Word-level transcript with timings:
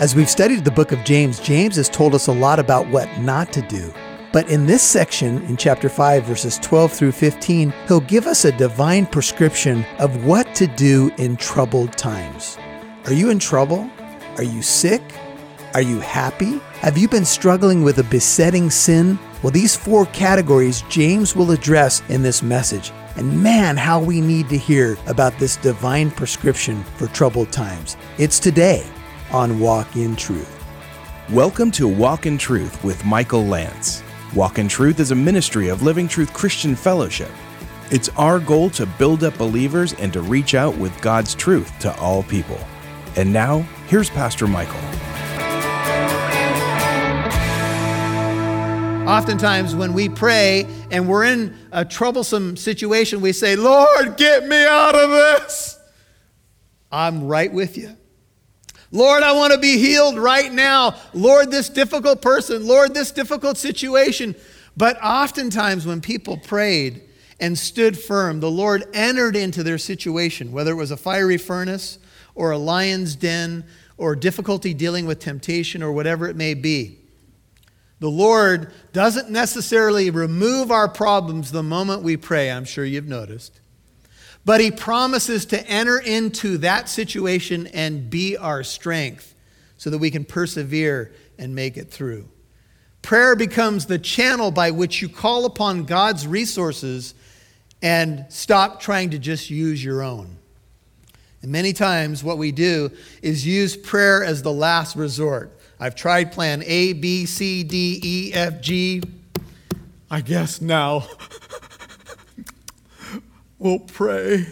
As 0.00 0.14
we've 0.14 0.30
studied 0.30 0.64
the 0.64 0.70
book 0.70 0.92
of 0.92 1.04
James, 1.04 1.38
James 1.38 1.76
has 1.76 1.90
told 1.90 2.14
us 2.14 2.26
a 2.26 2.32
lot 2.32 2.58
about 2.58 2.88
what 2.88 3.06
not 3.18 3.52
to 3.52 3.60
do. 3.60 3.92
But 4.32 4.48
in 4.48 4.64
this 4.64 4.82
section, 4.82 5.42
in 5.42 5.58
chapter 5.58 5.90
5, 5.90 6.24
verses 6.24 6.58
12 6.62 6.90
through 6.90 7.12
15, 7.12 7.74
he'll 7.86 8.00
give 8.00 8.26
us 8.26 8.46
a 8.46 8.52
divine 8.52 9.04
prescription 9.04 9.84
of 9.98 10.24
what 10.24 10.54
to 10.54 10.66
do 10.68 11.12
in 11.18 11.36
troubled 11.36 11.98
times. 11.98 12.56
Are 13.04 13.12
you 13.12 13.28
in 13.28 13.38
trouble? 13.38 13.90
Are 14.38 14.42
you 14.42 14.62
sick? 14.62 15.02
Are 15.74 15.82
you 15.82 16.00
happy? 16.00 16.60
Have 16.80 16.96
you 16.96 17.06
been 17.06 17.26
struggling 17.26 17.82
with 17.82 17.98
a 17.98 18.04
besetting 18.04 18.70
sin? 18.70 19.18
Well, 19.42 19.52
these 19.52 19.76
four 19.76 20.06
categories 20.06 20.80
James 20.88 21.36
will 21.36 21.50
address 21.50 22.02
in 22.08 22.22
this 22.22 22.42
message. 22.42 22.90
And 23.16 23.42
man, 23.42 23.76
how 23.76 24.00
we 24.00 24.22
need 24.22 24.48
to 24.48 24.56
hear 24.56 24.96
about 25.08 25.38
this 25.38 25.56
divine 25.56 26.10
prescription 26.10 26.84
for 26.96 27.06
troubled 27.08 27.52
times. 27.52 27.98
It's 28.16 28.40
today 28.40 28.86
on 29.32 29.60
Walk 29.60 29.96
in 29.96 30.16
Truth. 30.16 30.64
Welcome 31.30 31.70
to 31.72 31.86
Walk 31.86 32.26
in 32.26 32.36
Truth 32.36 32.82
with 32.82 33.04
Michael 33.04 33.44
Lance. 33.46 34.02
Walk 34.34 34.58
in 34.58 34.66
Truth 34.66 34.98
is 34.98 35.12
a 35.12 35.14
ministry 35.14 35.68
of 35.68 35.82
Living 35.82 36.08
Truth 36.08 36.32
Christian 36.32 36.74
Fellowship. 36.74 37.30
It's 37.92 38.08
our 38.10 38.40
goal 38.40 38.70
to 38.70 38.86
build 38.86 39.22
up 39.22 39.38
believers 39.38 39.92
and 39.94 40.12
to 40.12 40.20
reach 40.20 40.56
out 40.56 40.76
with 40.76 41.00
God's 41.00 41.36
truth 41.36 41.78
to 41.78 41.96
all 42.00 42.24
people. 42.24 42.58
And 43.16 43.32
now, 43.32 43.60
here's 43.86 44.10
Pastor 44.10 44.48
Michael. 44.48 44.80
Oftentimes, 49.08 49.76
when 49.76 49.92
we 49.92 50.08
pray 50.08 50.66
and 50.90 51.08
we're 51.08 51.24
in 51.24 51.56
a 51.70 51.84
troublesome 51.84 52.56
situation, 52.56 53.20
we 53.20 53.32
say, 53.32 53.54
Lord, 53.54 54.16
get 54.16 54.46
me 54.46 54.64
out 54.64 54.96
of 54.96 55.10
this. 55.10 55.78
I'm 56.90 57.28
right 57.28 57.52
with 57.52 57.78
you. 57.78 57.96
Lord, 58.92 59.22
I 59.22 59.32
want 59.32 59.52
to 59.52 59.58
be 59.58 59.78
healed 59.78 60.18
right 60.18 60.52
now. 60.52 60.96
Lord, 61.14 61.50
this 61.50 61.68
difficult 61.68 62.20
person. 62.20 62.66
Lord, 62.66 62.92
this 62.92 63.12
difficult 63.12 63.56
situation. 63.56 64.34
But 64.76 65.02
oftentimes, 65.02 65.86
when 65.86 66.00
people 66.00 66.36
prayed 66.36 67.02
and 67.38 67.56
stood 67.58 67.98
firm, 67.98 68.40
the 68.40 68.50
Lord 68.50 68.84
entered 68.92 69.36
into 69.36 69.62
their 69.62 69.78
situation, 69.78 70.52
whether 70.52 70.72
it 70.72 70.76
was 70.76 70.90
a 70.90 70.96
fiery 70.96 71.38
furnace 71.38 71.98
or 72.34 72.50
a 72.50 72.58
lion's 72.58 73.14
den 73.14 73.64
or 73.96 74.16
difficulty 74.16 74.74
dealing 74.74 75.06
with 75.06 75.20
temptation 75.20 75.82
or 75.82 75.92
whatever 75.92 76.26
it 76.26 76.36
may 76.36 76.54
be. 76.54 76.98
The 78.00 78.10
Lord 78.10 78.72
doesn't 78.92 79.28
necessarily 79.28 80.10
remove 80.10 80.70
our 80.70 80.88
problems 80.88 81.52
the 81.52 81.62
moment 81.62 82.02
we 82.02 82.16
pray, 82.16 82.50
I'm 82.50 82.64
sure 82.64 82.84
you've 82.84 83.06
noticed. 83.06 83.60
But 84.44 84.60
he 84.60 84.70
promises 84.70 85.44
to 85.46 85.66
enter 85.68 85.98
into 85.98 86.58
that 86.58 86.88
situation 86.88 87.66
and 87.68 88.08
be 88.08 88.36
our 88.36 88.62
strength 88.62 89.34
so 89.76 89.90
that 89.90 89.98
we 89.98 90.10
can 90.10 90.24
persevere 90.24 91.12
and 91.38 91.54
make 91.54 91.76
it 91.76 91.90
through. 91.90 92.28
Prayer 93.02 93.34
becomes 93.34 93.86
the 93.86 93.98
channel 93.98 94.50
by 94.50 94.70
which 94.70 95.00
you 95.00 95.08
call 95.08 95.46
upon 95.46 95.84
God's 95.84 96.26
resources 96.26 97.14
and 97.82 98.26
stop 98.28 98.80
trying 98.80 99.10
to 99.10 99.18
just 99.18 99.50
use 99.50 99.82
your 99.82 100.02
own. 100.02 100.36
And 101.42 101.50
many 101.50 101.72
times, 101.72 102.22
what 102.22 102.36
we 102.36 102.52
do 102.52 102.90
is 103.22 103.46
use 103.46 103.74
prayer 103.76 104.22
as 104.22 104.42
the 104.42 104.52
last 104.52 104.96
resort. 104.96 105.58
I've 105.78 105.94
tried 105.94 106.32
plan 106.32 106.62
A, 106.66 106.92
B, 106.92 107.24
C, 107.24 107.62
D, 107.64 108.00
E, 108.02 108.32
F, 108.34 108.60
G. 108.60 109.02
I 110.10 110.20
guess 110.20 110.60
now 110.60 111.06
we'll 113.60 113.78
pray. 113.78 114.44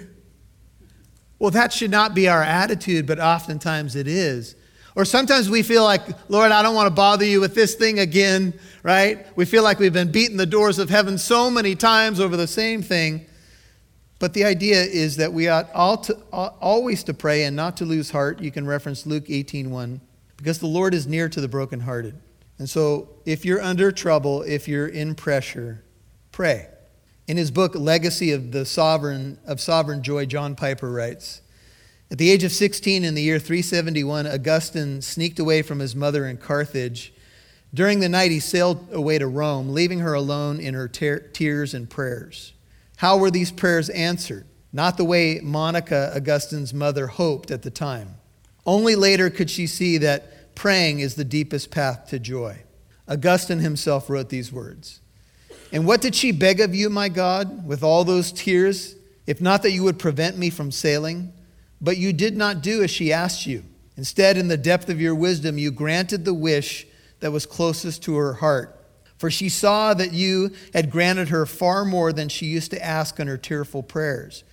Well, 1.41 1.51
that 1.51 1.73
should 1.73 1.91
not 1.91 2.15
be 2.15 2.29
our 2.29 2.43
attitude, 2.43 3.07
but 3.07 3.19
oftentimes 3.19 3.97
it 3.97 4.07
is. 4.07 4.55
Or 4.95 5.05
sometimes 5.05 5.49
we 5.49 5.63
feel 5.63 5.85
like, 5.85 6.03
Lord, 6.29 6.51
I 6.51 6.63
don't 6.63 6.75
want 6.75 6.89
to 6.89 6.95
bother 6.95 7.25
you 7.25 7.41
with 7.41 7.55
this 7.55 7.75
thing 7.75 8.01
again, 8.01 8.59
right? 8.83 9.27
We 9.37 9.45
feel 9.45 9.63
like 9.63 9.79
we've 9.79 9.93
been 9.93 10.11
beating 10.11 10.37
the 10.37 10.47
doors 10.47 10.79
of 10.79 10.91
heaven 10.91 11.19
so 11.19 11.51
many 11.51 11.77
times 11.77 12.19
over 12.19 12.37
the 12.37 12.49
same 12.49 12.83
thing. 12.83 13.27
But 14.19 14.35
the 14.35 14.45
idea 14.45 14.83
is 14.83 15.17
that 15.17 15.33
we 15.33 15.49
ought 15.49 16.05
to, 16.05 16.15
always 16.33 17.05
to 17.05 17.15
pray 17.15 17.45
and 17.45 17.55
not 17.55 17.77
to 17.77 17.85
lose 17.85 18.11
heart. 18.11 18.41
You 18.41 18.51
can 18.51 18.67
reference 18.67 19.07
Luke 19.07 19.27
18:1 19.29 20.01
because 20.37 20.59
the 20.59 20.67
Lord 20.67 20.93
is 20.93 21.07
near 21.07 21.29
to 21.29 21.41
the 21.41 21.47
brokenhearted. 21.47 22.17
And 22.59 22.69
so 22.69 23.09
if 23.25 23.45
you're 23.45 23.63
under 23.63 23.93
trouble, 23.93 24.43
if 24.43 24.67
you're 24.67 24.89
in 24.89 25.15
pressure, 25.15 25.85
pray. 26.33 26.67
In 27.29 27.37
his 27.37 27.51
book 27.51 27.75
Legacy 27.75 28.33
of 28.33 28.53
the 28.53 28.65
Sovereign 28.65 29.39
of 29.47 29.61
Sovereign 29.61 30.03
Joy, 30.03 30.25
John 30.25 30.57
Piper 30.57 30.91
writes, 30.91 31.43
at 32.11 32.17
the 32.17 32.31
age 32.31 32.43
of 32.43 32.53
16 32.53 33.05
in 33.05 33.15
the 33.15 33.21
year 33.21 33.39
371, 33.39 34.27
Augustine 34.27 35.03
sneaked 35.03 35.39
away 35.39 35.61
from 35.61 35.79
his 35.79 35.95
mother 35.95 36.27
in 36.27 36.39
Carthage. 36.39 37.13
During 37.75 38.01
the 38.01 38.09
night, 38.09 38.31
he 38.31 38.41
sailed 38.41 38.89
away 38.91 39.19
to 39.19 39.27
Rome, 39.27 39.75
leaving 39.75 39.99
her 39.99 40.15
alone 40.15 40.59
in 40.59 40.73
her 40.73 40.89
tears 40.89 41.75
and 41.75 41.91
prayers. 41.91 42.55
How 42.97 43.19
were 43.19 43.31
these 43.31 43.53
prayers 43.53 43.91
answered? 43.91 44.47
Not 44.73 44.97
the 44.97 45.05
way 45.05 45.41
Monica, 45.43 46.11
Augustine's 46.17 46.73
mother, 46.73 47.09
hoped 47.09 47.51
at 47.51 47.61
the 47.61 47.71
time. 47.71 48.15
Only 48.65 48.97
later 48.97 49.29
could 49.29 49.51
she 49.51 49.67
see 49.67 49.99
that 49.99 50.55
praying 50.55 51.01
is 51.01 51.15
the 51.15 51.25
deepest 51.25 51.71
path 51.71 52.07
to 52.09 52.19
joy. 52.19 52.63
Augustine 53.07 53.59
himself 53.59 54.09
wrote 54.09 54.31
these 54.31 54.51
words 54.51 55.03
and 55.73 55.87
what 55.87 56.01
did 56.01 56.15
she 56.15 56.33
beg 56.33 56.61
of 56.61 56.75
you, 56.75 56.89
my 56.89 57.09
God, 57.09 57.67
with 57.67 57.83
all 57.83 58.05
those 58.05 58.33
tears, 58.33 58.95
if 59.27 59.41
not 59.41 59.63
that 59.63 59.73
you 59.73 59.83
would 59.85 59.99
prevent 59.99 60.39
me 60.39 60.51
from 60.51 60.71
sailing? 60.71 61.33
But 61.81 61.99
you 61.99 62.13
did 62.13 62.37
not 62.37 62.63
do 62.63 62.83
as 62.83 62.91
she 62.91 63.13
asked 63.13 63.47
you. 63.47 63.65
Instead, 63.97 64.37
in 64.37 64.49
the 64.49 64.57
depth 64.57 64.89
of 64.89 65.01
your 65.01 65.15
wisdom, 65.15 65.59
you 65.59 65.71
granted 65.71 66.25
the 66.25 66.35
wish 66.35 66.87
that 67.21 67.33
was 67.33 67.47
closest 67.47 68.03
to 68.05 68.17
her 68.17 68.35
heart. 68.35 68.75
For 69.19 69.31
she 69.31 69.49
saw 69.49 69.95
that 69.95 70.13
you 70.13 70.53
had 70.73 70.91
granted 70.91 71.29
her 71.29 71.45
far 71.45 71.85
more 71.85 72.13
than 72.13 72.29
she 72.29 72.47
used 72.47 72.71
to 72.71 72.85
ask 72.85 73.19
in 73.19 73.27
her 73.27 73.37
tearful 73.37 73.83
prayers. 73.83 74.45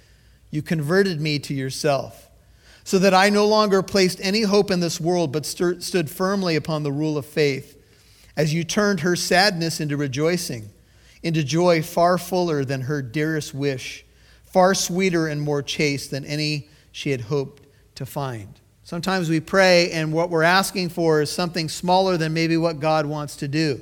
You 0.50 0.62
converted 0.62 1.22
me 1.22 1.40
to 1.40 1.54
yourself, 1.54 2.30
so 2.84 3.00
that 3.00 3.14
I 3.14 3.30
no 3.30 3.48
longer 3.48 3.82
placed 3.84 4.20
any 4.22 4.42
hope 4.42 4.72
in 4.72 4.80
this 4.80 5.00
world, 5.00 5.32
but 5.32 5.46
stood 5.46 6.10
firmly 6.10 6.56
upon 6.56 6.84
the 6.84 6.92
rule 6.92 7.18
of 7.18 7.26
faith, 7.26 7.78
as 8.36 8.54
you 8.54 8.64
turned 8.64 9.02
her 9.02 9.16
sadness 9.16 9.80
into 9.80 9.96
rejoicing 9.96 10.72
into 11.26 11.44
joy 11.44 11.82
far 11.82 12.20
fuller 12.20 12.64
than 12.64 12.82
her 12.82 13.02
dearest 13.02 13.52
wish, 13.52 14.06
far 14.46 14.76
sweeter 14.76 15.28
and 15.28 15.42
more 15.42 15.64
chaste 15.64 16.12
than 16.12 16.24
any 16.24 16.70
she 16.92 17.10
had 17.10 17.22
hoped 17.22 17.64
to 17.96 18.06
find. 18.06 18.60
Sometimes 18.84 19.28
we 19.28 19.40
pray, 19.40 19.90
and 19.90 20.14
what 20.14 20.30
we're 20.30 20.44
asking 20.44 20.90
for 20.90 21.22
is 21.22 21.32
something 21.32 21.68
smaller 21.68 22.16
than 22.16 22.32
maybe 22.36 22.58
what 22.58 22.80
God 22.80 23.08
wants 23.08 23.38
to 23.38 23.48
do. 23.48 23.82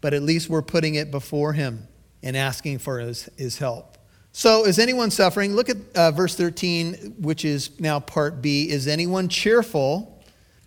But 0.00 0.14
at 0.14 0.22
least 0.22 0.50
we're 0.50 0.62
putting 0.62 0.96
it 0.96 1.12
before 1.12 1.52
Him 1.52 1.86
and 2.24 2.36
asking 2.36 2.80
for 2.80 2.98
His, 2.98 3.30
his 3.36 3.58
help. 3.58 3.96
So, 4.32 4.66
is 4.66 4.80
anyone 4.80 5.12
suffering? 5.12 5.54
Look 5.54 5.68
at 5.68 5.76
uh, 5.94 6.10
verse 6.10 6.34
13, 6.34 7.14
which 7.20 7.44
is 7.44 7.78
now 7.78 8.00
part 8.00 8.42
B. 8.42 8.68
Is 8.68 8.88
anyone 8.88 9.28
cheerful? 9.28 10.20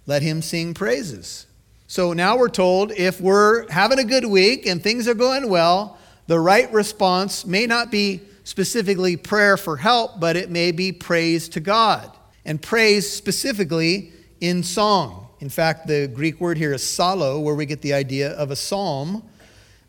Let 0.06 0.22
him 0.22 0.41
sing 0.41 0.74
praises. 0.74 1.47
So 1.90 2.12
now 2.12 2.38
we're 2.38 2.50
told 2.50 2.92
if 2.92 3.22
we're 3.22 3.70
having 3.72 3.98
a 3.98 4.03
good 4.03 4.25
week 4.25 4.66
and 4.66 4.84
things 4.84 5.08
are 5.08 5.14
going 5.14 5.50
well, 5.50 5.98
the 6.28 6.38
right 6.38 6.72
response 6.74 7.46
may 7.46 7.66
not 7.66 7.92
be 7.92 8.20
specifically 8.44 9.16
prayer 9.16 9.56
for 9.56 9.78
help, 9.78 10.20
but 10.20 10.36
it 10.36 10.50
may 10.50 10.74
be 10.74 10.92
praise 10.92 11.48
to 11.50 11.62
God. 11.62 12.12
And 12.44 12.62
praise 12.62 13.09
specifically 13.09 14.12
in 14.42 14.64
song. 14.64 15.30
In 15.40 15.48
fact, 15.48 15.88
the 15.88 16.08
Greek 16.08 16.42
word 16.42 16.58
here 16.58 16.74
is 16.74 16.81
psallo, 16.81 17.42
where 17.42 17.56
we 17.56 17.66
get 17.66 17.81
the 17.81 17.94
idea 17.94 18.31
of 18.31 18.52
a 18.52 18.56
psalm. 18.58 19.24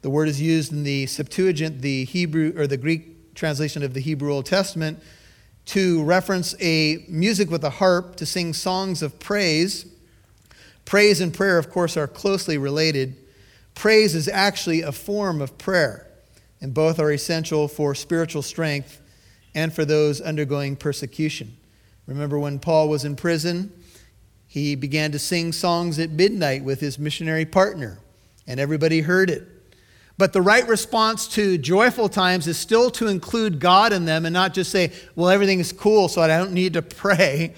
The 0.03 0.11
word 0.11 0.29
is 0.29 0.41
used 0.41 0.71
in 0.73 0.85
the 0.85 1.07
Septuagint, 1.07 1.81
the 1.81 2.05
Hebrew 2.05 2.53
or 2.57 2.69
the 2.69 2.77
Greek 2.77 3.35
translation 3.35 3.83
of 3.83 3.93
the 3.93 4.01
Hebrew 4.01 4.33
Old 4.33 4.47
Testament, 4.47 5.03
to 5.67 6.05
reference 6.05 6.55
a 6.61 7.05
music 7.09 7.51
with 7.51 7.65
a 7.65 7.71
harp 7.71 8.15
to 8.17 8.27
sing 8.27 8.55
songs 8.55 9.03
of 9.03 9.19
praise 9.19 9.85
Praise 10.89 11.21
and 11.21 11.35
prayer, 11.35 11.59
of 11.59 11.69
course, 11.69 11.99
are 11.99 12.07
closely 12.07 12.57
related. 12.57 13.15
Praise 13.75 14.15
is 14.15 14.27
actually 14.27 14.81
a 14.81 14.91
form 14.91 15.43
of 15.43 15.59
prayer, 15.59 16.07
and 16.63 16.73
both 16.73 16.99
are 16.99 17.13
essential 17.13 17.69
for 17.69 17.95
spiritual 17.95 18.41
strength 18.41 18.99
and 19.55 19.71
for 19.71 19.85
those 19.85 20.23
undergoing 20.23 20.77
persecution. 20.77 21.55
Remember 22.07 22.39
when 22.39 22.59
Paul 22.59 22.89
was 22.89 23.05
in 23.05 23.17
prison? 23.17 23.71
He 24.47 24.77
began 24.77 25.13
to 25.13 25.19
sing 25.19 25.53
songs 25.53 25.99
at 25.99 26.09
midnight 26.09 26.65
with 26.65 26.81
his 26.81 26.99
missionary 26.99 27.45
partner, 27.45 27.99
and 28.47 28.59
everybody 28.59 29.03
heard 29.03 29.29
it. 29.29 29.47
But 30.17 30.33
the 30.33 30.41
right 30.41 30.67
response 30.67 31.29
to 31.35 31.59
joyful 31.59 32.09
times 32.09 32.47
is 32.47 32.57
still 32.57 32.91
to 32.93 33.09
include 33.09 33.61
God 33.61 33.93
in 33.93 34.07
them 34.07 34.25
and 34.25 34.33
not 34.33 34.55
just 34.55 34.71
say, 34.71 34.93
well, 35.15 35.29
everything 35.29 35.61
is 35.61 35.71
cool, 35.71 36.09
so 36.09 36.23
I 36.23 36.29
don't 36.29 36.53
need 36.53 36.73
to 36.73 36.83
pray. 37.03 37.55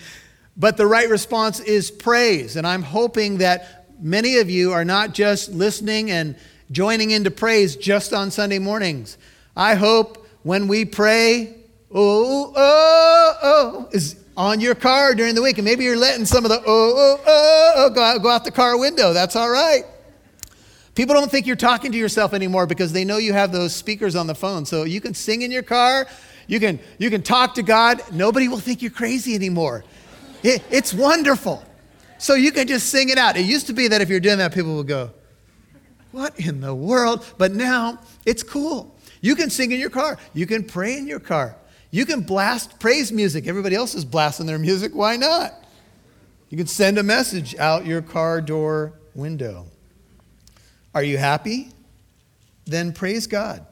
But 0.61 0.77
the 0.77 0.87
right 0.87 1.09
response 1.09 1.59
is 1.59 1.91
praise. 1.91 2.57
And 2.57 2.67
I'm 2.67 2.83
hoping 2.83 3.39
that 3.39 3.87
many 3.99 4.37
of 4.37 4.51
you 4.51 4.73
are 4.73 4.85
not 4.85 5.15
just 5.15 5.51
listening 5.51 6.11
and 6.11 6.37
joining 6.71 7.13
into 7.13 7.31
praise 7.31 7.77
just 7.77 8.13
on 8.13 8.31
Sunday 8.31 8.59
mornings. 8.59 9.17
I 9.57 9.75
hope 9.75 10.29
when 10.43 10.69
we 10.69 10.85
pray, 10.85 11.55
oh, 11.91 12.53
oh, 12.55 12.55
oh, 12.55 13.37
oh, 13.43 13.89
is 13.93 14.17
on 14.37 14.61
your 14.61 14.75
car 14.75 15.15
during 15.15 15.35
the 15.35 15.41
week. 15.41 15.57
And 15.57 15.65
maybe 15.65 15.85
you're 15.85 15.97
letting 15.97 16.27
some 16.27 16.45
of 16.45 16.51
the 16.51 16.59
oh, 16.59 16.63
oh, 16.67 17.21
oh, 17.27 17.73
oh 17.77 17.91
go, 17.91 18.03
out, 18.03 18.23
go 18.23 18.29
out 18.29 18.45
the 18.45 18.51
car 18.51 18.79
window. 18.79 19.15
That's 19.15 19.37
all 19.37 19.49
right. 19.49 19.85
People 20.95 21.15
don't 21.15 21.31
think 21.31 21.47
you're 21.47 21.57
talking 21.57 21.91
to 21.93 21.99
yourself 21.99 22.35
anymore 22.35 22.67
because 22.67 22.93
they 22.93 23.07
know 23.07 23.17
you 23.17 23.33
have 23.33 23.51
those 23.51 23.75
speakers 23.75 24.15
on 24.15 24.27
the 24.27 24.35
phone. 24.35 24.67
So 24.67 24.83
you 24.83 25.01
can 25.01 25.15
sing 25.15 25.41
in 25.41 25.51
your 25.51 25.63
car, 25.63 26.07
you 26.49 26.61
can, 26.61 26.81
you 26.99 27.09
can 27.09 27.23
talk 27.23 27.55
to 27.55 27.63
God. 27.63 28.03
Nobody 28.13 28.47
will 28.47 28.61
think 28.61 28.83
you're 28.83 28.91
crazy 28.91 29.35
anymore. 29.35 29.85
It, 30.43 30.63
it's 30.71 30.95
wonderful. 30.95 31.65
So 32.19 32.35
you 32.35 32.53
can 32.53 32.67
just 32.67 32.91
sing 32.91 33.09
it 33.09 33.19
out. 33.19 33.37
It 33.37 33.47
used 33.47 33.67
to 33.69 33.73
be 33.73 33.89
that 33.89 34.01
if 34.01 34.09
you're 34.09 34.21
doing 34.21 34.39
that, 34.39 34.53
people 34.53 34.77
would 34.77 34.89
go, 34.89 35.11
What 36.13 36.39
in 36.39 36.61
the 36.61 36.75
world? 36.75 37.27
But 37.39 37.53
now 37.53 37.99
it's 38.27 38.43
cool. 38.43 38.95
You 39.23 39.37
can 39.37 39.51
sing 39.51 39.73
in 39.73 39.81
your 39.81 39.91
car, 39.91 40.19
you 40.33 40.47
can 40.47 40.65
pray 40.65 40.97
in 40.97 41.07
your 41.07 41.21
car, 41.21 41.57
you 41.91 42.07
can 42.07 42.21
blast 42.21 42.79
praise 42.79 43.13
music. 43.13 43.47
Everybody 43.47 43.75
else 43.75 43.95
is 43.95 44.05
blasting 44.05 44.47
their 44.47 44.59
music. 44.59 44.93
Why 44.95 45.17
not? 45.17 45.53
You 46.49 46.57
can 46.57 46.67
send 46.67 46.99
a 46.99 47.03
message 47.03 47.57
out 47.57 47.87
your 47.87 48.03
car 48.03 48.41
door 48.41 48.95
window. 49.15 49.67
Are 50.95 51.03
you 51.03 51.17
happy? 51.17 51.71
Then 52.65 52.93
praise 52.93 53.27
God. 53.27 53.65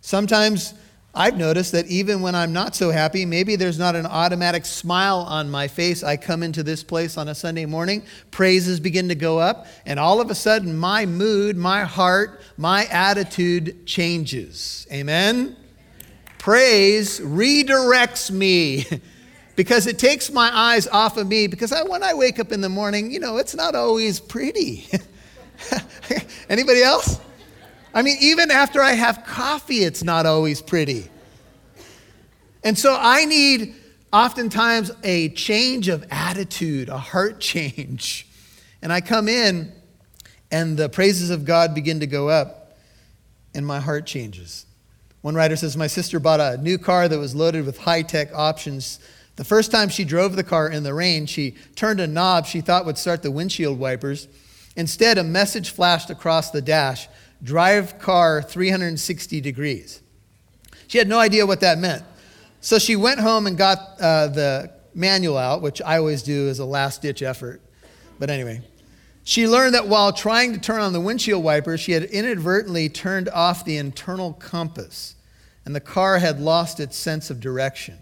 Sometimes 0.00 0.74
I've 1.16 1.36
noticed 1.36 1.72
that 1.72 1.86
even 1.86 2.20
when 2.20 2.34
I'm 2.34 2.52
not 2.52 2.76
so 2.76 2.90
happy, 2.90 3.24
maybe 3.24 3.56
there's 3.56 3.78
not 3.78 3.96
an 3.96 4.06
automatic 4.06 4.64
smile 4.64 5.20
on 5.20 5.50
my 5.50 5.66
face. 5.66 6.02
I 6.02 6.16
come 6.16 6.42
into 6.42 6.62
this 6.62 6.82
place 6.82 7.16
on 7.16 7.28
a 7.28 7.34
Sunday 7.34 7.66
morning, 7.66 8.02
praises 8.30 8.78
begin 8.78 9.08
to 9.08 9.14
go 9.14 9.38
up, 9.38 9.66
and 9.86 9.98
all 9.98 10.20
of 10.20 10.30
a 10.30 10.34
sudden 10.34 10.76
my 10.76 11.06
mood, 11.06 11.56
my 11.56 11.84
heart, 11.84 12.42
my 12.56 12.84
attitude 12.86 13.86
changes. 13.86 14.86
Amen? 14.92 15.56
Praise 16.38 17.18
redirects 17.18 18.30
me. 18.30 18.84
because 19.56 19.86
it 19.86 19.98
takes 19.98 20.30
my 20.30 20.54
eyes 20.54 20.86
off 20.86 21.16
of 21.16 21.26
me 21.26 21.46
because 21.46 21.72
I, 21.72 21.82
when 21.82 22.02
i 22.02 22.12
wake 22.12 22.38
up 22.38 22.52
in 22.52 22.60
the 22.60 22.68
morning 22.68 23.10
you 23.10 23.18
know 23.18 23.38
it's 23.38 23.54
not 23.54 23.74
always 23.74 24.20
pretty 24.20 24.86
Anybody 26.48 26.82
else? 26.82 27.18
I 27.96 28.02
mean, 28.02 28.18
even 28.20 28.50
after 28.50 28.82
I 28.82 28.92
have 28.92 29.24
coffee, 29.24 29.78
it's 29.78 30.04
not 30.04 30.26
always 30.26 30.60
pretty. 30.60 31.08
And 32.62 32.78
so 32.78 32.94
I 33.00 33.24
need 33.24 33.74
oftentimes 34.12 34.90
a 35.02 35.30
change 35.30 35.88
of 35.88 36.04
attitude, 36.10 36.90
a 36.90 36.98
heart 36.98 37.40
change. 37.40 38.28
And 38.82 38.92
I 38.92 39.00
come 39.00 39.28
in, 39.28 39.72
and 40.50 40.76
the 40.76 40.90
praises 40.90 41.30
of 41.30 41.46
God 41.46 41.74
begin 41.74 42.00
to 42.00 42.06
go 42.06 42.28
up, 42.28 42.76
and 43.54 43.66
my 43.66 43.80
heart 43.80 44.04
changes. 44.04 44.66
One 45.22 45.34
writer 45.34 45.56
says, 45.56 45.74
My 45.74 45.86
sister 45.86 46.20
bought 46.20 46.38
a 46.38 46.58
new 46.58 46.76
car 46.76 47.08
that 47.08 47.18
was 47.18 47.34
loaded 47.34 47.64
with 47.64 47.78
high 47.78 48.02
tech 48.02 48.28
options. 48.34 49.00
The 49.36 49.44
first 49.44 49.70
time 49.72 49.88
she 49.88 50.04
drove 50.04 50.36
the 50.36 50.44
car 50.44 50.68
in 50.68 50.82
the 50.82 50.92
rain, 50.92 51.24
she 51.24 51.56
turned 51.76 52.00
a 52.00 52.06
knob 52.06 52.44
she 52.44 52.60
thought 52.60 52.84
would 52.84 52.98
start 52.98 53.22
the 53.22 53.30
windshield 53.30 53.78
wipers. 53.78 54.28
Instead, 54.76 55.16
a 55.16 55.24
message 55.24 55.70
flashed 55.70 56.10
across 56.10 56.50
the 56.50 56.60
dash 56.60 57.08
drive 57.46 57.98
car 57.98 58.42
360 58.42 59.40
degrees. 59.40 60.02
She 60.88 60.98
had 60.98 61.08
no 61.08 61.18
idea 61.18 61.46
what 61.46 61.60
that 61.60 61.78
meant. 61.78 62.04
So 62.60 62.78
she 62.78 62.96
went 62.96 63.20
home 63.20 63.46
and 63.46 63.56
got 63.56 63.78
uh, 64.00 64.26
the 64.28 64.72
manual 64.94 65.38
out, 65.38 65.62
which 65.62 65.80
I 65.80 65.98
always 65.98 66.22
do 66.22 66.48
as 66.48 66.58
a 66.58 66.64
last 66.64 67.02
ditch 67.02 67.22
effort. 67.22 67.62
But 68.18 68.28
anyway, 68.28 68.62
she 69.24 69.48
learned 69.48 69.74
that 69.74 69.88
while 69.88 70.12
trying 70.12 70.52
to 70.52 70.58
turn 70.58 70.80
on 70.80 70.92
the 70.92 71.00
windshield 71.00 71.42
wiper, 71.42 71.78
she 71.78 71.92
had 71.92 72.04
inadvertently 72.04 72.88
turned 72.88 73.28
off 73.28 73.64
the 73.64 73.76
internal 73.76 74.32
compass, 74.34 75.14
and 75.64 75.74
the 75.74 75.80
car 75.80 76.18
had 76.18 76.40
lost 76.40 76.80
its 76.80 76.96
sense 76.96 77.30
of 77.30 77.40
direction. 77.40 77.98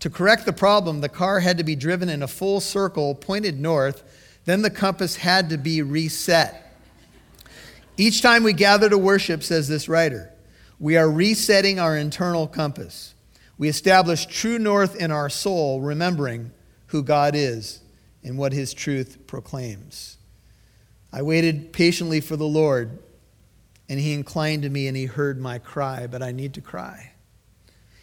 To 0.00 0.10
correct 0.10 0.46
the 0.46 0.52
problem, 0.52 1.00
the 1.00 1.08
car 1.08 1.40
had 1.40 1.58
to 1.58 1.64
be 1.64 1.74
driven 1.74 2.08
in 2.08 2.22
a 2.22 2.28
full 2.28 2.60
circle 2.60 3.14
pointed 3.14 3.58
north 3.58 4.04
then 4.48 4.62
the 4.62 4.70
compass 4.70 5.16
had 5.16 5.50
to 5.50 5.58
be 5.58 5.82
reset. 5.82 6.67
Each 8.00 8.22
time 8.22 8.44
we 8.44 8.52
gather 8.52 8.88
to 8.88 8.96
worship, 8.96 9.42
says 9.42 9.66
this 9.66 9.88
writer, 9.88 10.32
we 10.78 10.96
are 10.96 11.10
resetting 11.10 11.80
our 11.80 11.96
internal 11.96 12.46
compass. 12.46 13.14
We 13.58 13.68
establish 13.68 14.26
true 14.26 14.60
north 14.60 14.94
in 14.94 15.10
our 15.10 15.28
soul, 15.28 15.80
remembering 15.80 16.52
who 16.86 17.02
God 17.02 17.34
is 17.34 17.80
and 18.22 18.38
what 18.38 18.52
his 18.52 18.72
truth 18.72 19.26
proclaims. 19.26 20.16
I 21.12 21.22
waited 21.22 21.72
patiently 21.72 22.20
for 22.20 22.36
the 22.36 22.46
Lord, 22.46 23.00
and 23.88 23.98
he 23.98 24.12
inclined 24.12 24.62
to 24.62 24.70
me 24.70 24.86
and 24.86 24.96
he 24.96 25.06
heard 25.06 25.40
my 25.40 25.58
cry, 25.58 26.06
but 26.06 26.22
I 26.22 26.30
need 26.30 26.54
to 26.54 26.60
cry. 26.60 27.14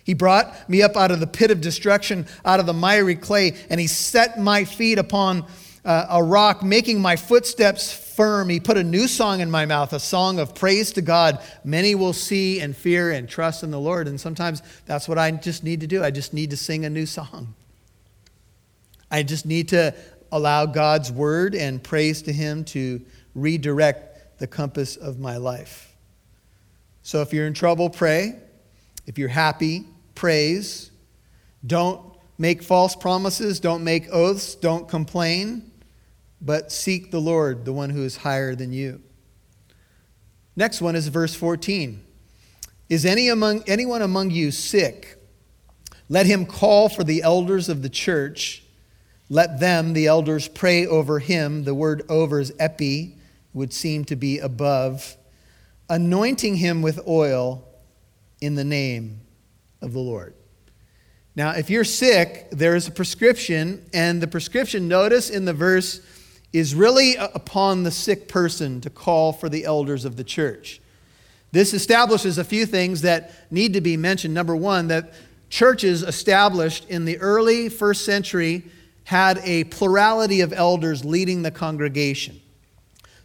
He 0.03 0.13
brought 0.13 0.69
me 0.69 0.81
up 0.81 0.97
out 0.97 1.11
of 1.11 1.21
the 1.21 1.27
pit 1.27 1.51
of 1.51 1.61
destruction, 1.61 2.27
out 2.43 2.59
of 2.59 2.65
the 2.65 2.73
miry 2.73 3.15
clay, 3.15 3.55
and 3.69 3.79
he 3.79 3.87
set 3.87 4.37
my 4.37 4.65
feet 4.65 4.99
upon 4.99 5.45
uh, 5.85 6.07
a 6.09 6.21
rock, 6.21 6.63
making 6.63 7.01
my 7.01 7.15
footsteps 7.15 8.04
firm. 8.15 8.49
He 8.49 8.59
put 8.59 8.77
a 8.77 8.83
new 8.83 9.07
song 9.07 9.41
in 9.41 9.51
my 9.51 9.65
mouth, 9.65 9.93
a 9.93 9.99
song 9.99 10.39
of 10.39 10.55
praise 10.55 10.91
to 10.93 11.01
God. 11.01 11.39
Many 11.63 11.95
will 11.95 12.13
see 12.13 12.59
and 12.59 12.75
fear 12.75 13.11
and 13.11 13.27
trust 13.27 13.63
in 13.63 13.71
the 13.71 13.79
Lord. 13.79 14.07
And 14.07 14.19
sometimes 14.19 14.61
that's 14.85 15.07
what 15.07 15.17
I 15.17 15.31
just 15.31 15.63
need 15.63 15.81
to 15.81 15.87
do. 15.87 16.03
I 16.03 16.11
just 16.11 16.33
need 16.33 16.51
to 16.51 16.57
sing 16.57 16.85
a 16.85 16.89
new 16.89 17.05
song. 17.05 17.53
I 19.11 19.23
just 19.23 19.45
need 19.45 19.69
to 19.69 19.93
allow 20.31 20.65
God's 20.65 21.11
word 21.11 21.55
and 21.55 21.83
praise 21.83 22.21
to 22.23 22.33
Him 22.33 22.63
to 22.65 23.01
redirect 23.33 24.39
the 24.39 24.47
compass 24.47 24.95
of 24.95 25.19
my 25.19 25.37
life. 25.37 25.95
So 27.03 27.21
if 27.21 27.33
you're 27.33 27.47
in 27.47 27.53
trouble, 27.53 27.89
pray. 27.89 28.35
If 29.05 29.17
you're 29.17 29.29
happy, 29.29 29.85
praise. 30.15 30.89
Don't 31.65 32.01
make 32.37 32.63
false 32.63 32.95
promises. 32.95 33.59
Don't 33.59 33.83
make 33.83 34.07
oaths. 34.11 34.55
Don't 34.55 34.87
complain 34.87 35.71
but 36.41 36.71
seek 36.71 37.11
the 37.11 37.21
Lord, 37.21 37.65
the 37.65 37.73
one 37.73 37.89
who 37.89 38.03
is 38.03 38.17
higher 38.17 38.55
than 38.55 38.73
you. 38.73 39.01
Next 40.55 40.81
one 40.81 40.95
is 40.95 41.07
verse 41.07 41.35
14. 41.35 42.03
Is 42.89 43.05
any 43.05 43.29
among, 43.29 43.63
anyone 43.67 44.01
among 44.01 44.31
you 44.31 44.51
sick? 44.51 45.17
Let 46.07 46.25
him 46.25 46.45
call 46.45 46.87
for 46.87 47.03
the 47.03 47.23
elders 47.23 47.67
of 47.67 47.81
the 47.81 47.89
church. 47.89 48.63
Let 49.27 49.59
them, 49.59 49.93
the 49.93 50.07
elders, 50.07 50.47
pray 50.47 50.85
over 50.85 51.19
him. 51.19 51.63
The 51.63 51.73
word 51.73 52.03
over 52.09 52.39
is 52.39 52.53
epi, 52.59 53.17
would 53.53 53.73
seem 53.73 54.05
to 54.05 54.15
be 54.15 54.39
above, 54.39 55.17
anointing 55.89 56.57
him 56.57 56.81
with 56.81 57.07
oil 57.07 57.63
in 58.39 58.55
the 58.55 58.63
name 58.63 59.21
of 59.81 59.93
the 59.93 59.99
Lord. 59.99 60.35
Now, 61.35 61.51
if 61.51 61.69
you're 61.69 61.83
sick, 61.83 62.47
there 62.51 62.75
is 62.75 62.87
a 62.87 62.91
prescription, 62.91 63.85
and 63.93 64.21
the 64.21 64.27
prescription, 64.27 64.87
notice 64.87 65.29
in 65.29 65.45
the 65.45 65.53
verse, 65.53 66.01
is 66.55 66.73
really 66.73 67.15
upon 67.17 67.83
the 67.83 67.91
sick 67.91 68.29
person 68.29 68.79
to 68.79 68.89
call 68.89 69.33
for 69.33 69.49
the 69.49 69.65
elders 69.65 70.05
of 70.05 70.15
the 70.15 70.23
church. 70.23 70.79
This 71.51 71.73
establishes 71.73 72.37
a 72.37 72.45
few 72.45 72.65
things 72.65 73.01
that 73.01 73.33
need 73.51 73.73
to 73.73 73.81
be 73.81 73.97
mentioned. 73.97 74.33
Number 74.33 74.55
one, 74.55 74.87
that 74.87 75.13
churches 75.49 76.01
established 76.01 76.89
in 76.89 77.03
the 77.03 77.17
early 77.17 77.67
first 77.67 78.05
century 78.05 78.63
had 79.03 79.39
a 79.43 79.65
plurality 79.65 80.39
of 80.39 80.53
elders 80.53 81.03
leading 81.03 81.41
the 81.41 81.51
congregation. 81.51 82.39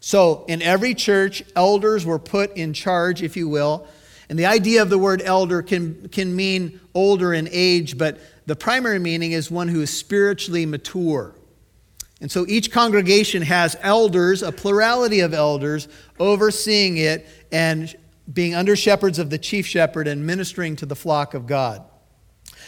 So, 0.00 0.44
in 0.48 0.60
every 0.60 0.94
church, 0.94 1.44
elders 1.54 2.04
were 2.04 2.18
put 2.18 2.56
in 2.56 2.72
charge, 2.72 3.22
if 3.22 3.36
you 3.36 3.48
will. 3.48 3.86
And 4.28 4.36
the 4.38 4.46
idea 4.46 4.82
of 4.82 4.90
the 4.90 4.98
word 4.98 5.22
elder 5.22 5.62
can, 5.62 6.08
can 6.08 6.34
mean 6.34 6.80
older 6.94 7.32
in 7.32 7.48
age, 7.52 7.96
but 7.96 8.18
the 8.46 8.56
primary 8.56 8.98
meaning 8.98 9.30
is 9.30 9.52
one 9.52 9.68
who 9.68 9.82
is 9.82 9.96
spiritually 9.96 10.66
mature. 10.66 11.34
And 12.20 12.30
so 12.30 12.44
each 12.48 12.70
congregation 12.70 13.42
has 13.42 13.76
elders, 13.80 14.42
a 14.42 14.52
plurality 14.52 15.20
of 15.20 15.32
elders, 15.32 15.88
overseeing 16.18 16.98
it 16.98 17.26
and 17.50 17.94
being 18.32 18.54
under 18.54 18.76
shepherds 18.76 19.18
of 19.18 19.30
the 19.30 19.38
chief 19.38 19.66
shepherd 19.66 20.06
and 20.06 20.26
ministering 20.26 20.76
to 20.76 20.86
the 20.86 20.94
flock 20.94 21.34
of 21.34 21.46
God. 21.46 21.82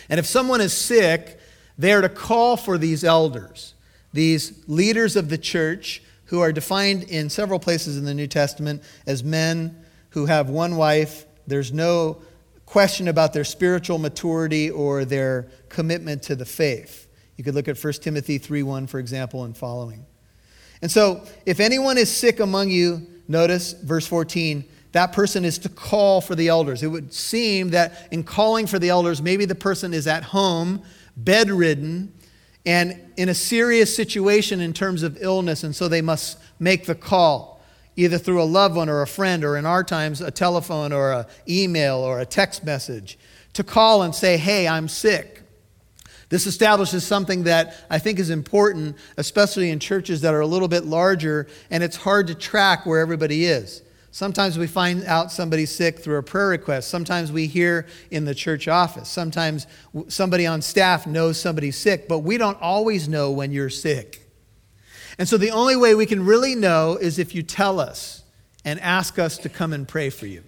And 0.08 0.18
if 0.18 0.26
someone 0.26 0.60
is 0.60 0.72
sick, 0.72 1.38
they 1.78 1.92
are 1.92 2.00
to 2.00 2.08
call 2.08 2.56
for 2.56 2.78
these 2.78 3.04
elders, 3.04 3.74
these 4.12 4.62
leaders 4.66 5.16
of 5.16 5.28
the 5.28 5.38
church, 5.38 6.02
who 6.26 6.40
are 6.40 6.50
defined 6.50 7.02
in 7.04 7.28
several 7.28 7.58
places 7.58 7.98
in 7.98 8.06
the 8.06 8.14
New 8.14 8.26
Testament 8.26 8.82
as 9.06 9.22
men 9.22 9.84
who 10.10 10.24
have 10.24 10.48
one 10.48 10.76
wife. 10.76 11.26
There's 11.46 11.72
no 11.72 12.22
question 12.64 13.06
about 13.06 13.34
their 13.34 13.44
spiritual 13.44 13.98
maturity 13.98 14.70
or 14.70 15.04
their 15.04 15.48
commitment 15.68 16.22
to 16.22 16.34
the 16.34 16.46
faith. 16.46 17.01
You 17.42 17.44
could 17.46 17.56
look 17.56 17.66
at 17.66 17.76
1 17.76 17.94
Timothy 17.94 18.38
3:1 18.38 18.86
for 18.86 19.00
example 19.00 19.42
and 19.42 19.56
following. 19.56 20.06
And 20.80 20.88
so, 20.88 21.22
if 21.44 21.58
anyone 21.58 21.98
is 21.98 22.08
sick 22.08 22.38
among 22.38 22.70
you, 22.70 23.04
notice 23.26 23.72
verse 23.72 24.06
14, 24.06 24.64
that 24.92 25.12
person 25.12 25.44
is 25.44 25.58
to 25.58 25.68
call 25.68 26.20
for 26.20 26.36
the 26.36 26.46
elders. 26.46 26.84
It 26.84 26.86
would 26.86 27.12
seem 27.12 27.70
that 27.70 28.06
in 28.12 28.22
calling 28.22 28.68
for 28.68 28.78
the 28.78 28.90
elders, 28.90 29.20
maybe 29.20 29.44
the 29.44 29.56
person 29.56 29.92
is 29.92 30.06
at 30.06 30.22
home, 30.22 30.82
bedridden, 31.16 32.14
and 32.64 32.96
in 33.16 33.28
a 33.28 33.34
serious 33.34 33.96
situation 33.96 34.60
in 34.60 34.72
terms 34.72 35.02
of 35.02 35.18
illness, 35.20 35.64
and 35.64 35.74
so 35.74 35.88
they 35.88 36.00
must 36.00 36.38
make 36.60 36.86
the 36.86 36.94
call, 36.94 37.60
either 37.96 38.18
through 38.18 38.40
a 38.40 38.44
loved 38.44 38.76
one 38.76 38.88
or 38.88 39.02
a 39.02 39.06
friend, 39.08 39.42
or 39.42 39.56
in 39.56 39.66
our 39.66 39.82
times, 39.82 40.20
a 40.20 40.30
telephone 40.30 40.92
or 40.92 41.10
an 41.10 41.26
email 41.48 41.96
or 41.96 42.20
a 42.20 42.24
text 42.24 42.62
message, 42.62 43.18
to 43.54 43.64
call 43.64 44.04
and 44.04 44.14
say, 44.14 44.36
Hey, 44.36 44.68
I'm 44.68 44.86
sick. 44.86 45.41
This 46.32 46.46
establishes 46.46 47.04
something 47.04 47.42
that 47.42 47.76
I 47.90 47.98
think 47.98 48.18
is 48.18 48.30
important, 48.30 48.96
especially 49.18 49.68
in 49.68 49.78
churches 49.78 50.22
that 50.22 50.32
are 50.32 50.40
a 50.40 50.46
little 50.46 50.66
bit 50.66 50.86
larger 50.86 51.46
and 51.70 51.82
it's 51.82 51.96
hard 51.96 52.28
to 52.28 52.34
track 52.34 52.86
where 52.86 53.00
everybody 53.00 53.44
is. 53.44 53.82
Sometimes 54.12 54.56
we 54.56 54.66
find 54.66 55.04
out 55.04 55.30
somebody's 55.30 55.70
sick 55.70 55.98
through 55.98 56.16
a 56.16 56.22
prayer 56.22 56.48
request. 56.48 56.88
Sometimes 56.88 57.30
we 57.30 57.48
hear 57.48 57.86
in 58.10 58.24
the 58.24 58.34
church 58.34 58.66
office. 58.66 59.10
Sometimes 59.10 59.66
somebody 60.08 60.46
on 60.46 60.62
staff 60.62 61.06
knows 61.06 61.38
somebody's 61.38 61.76
sick, 61.76 62.08
but 62.08 62.20
we 62.20 62.38
don't 62.38 62.58
always 62.62 63.10
know 63.10 63.30
when 63.30 63.52
you're 63.52 63.68
sick. 63.68 64.26
And 65.18 65.28
so 65.28 65.36
the 65.36 65.50
only 65.50 65.76
way 65.76 65.94
we 65.94 66.06
can 66.06 66.24
really 66.24 66.54
know 66.54 66.96
is 66.96 67.18
if 67.18 67.34
you 67.34 67.42
tell 67.42 67.78
us 67.78 68.22
and 68.64 68.80
ask 68.80 69.18
us 69.18 69.36
to 69.36 69.50
come 69.50 69.74
and 69.74 69.86
pray 69.86 70.08
for 70.08 70.24
you. 70.24 70.42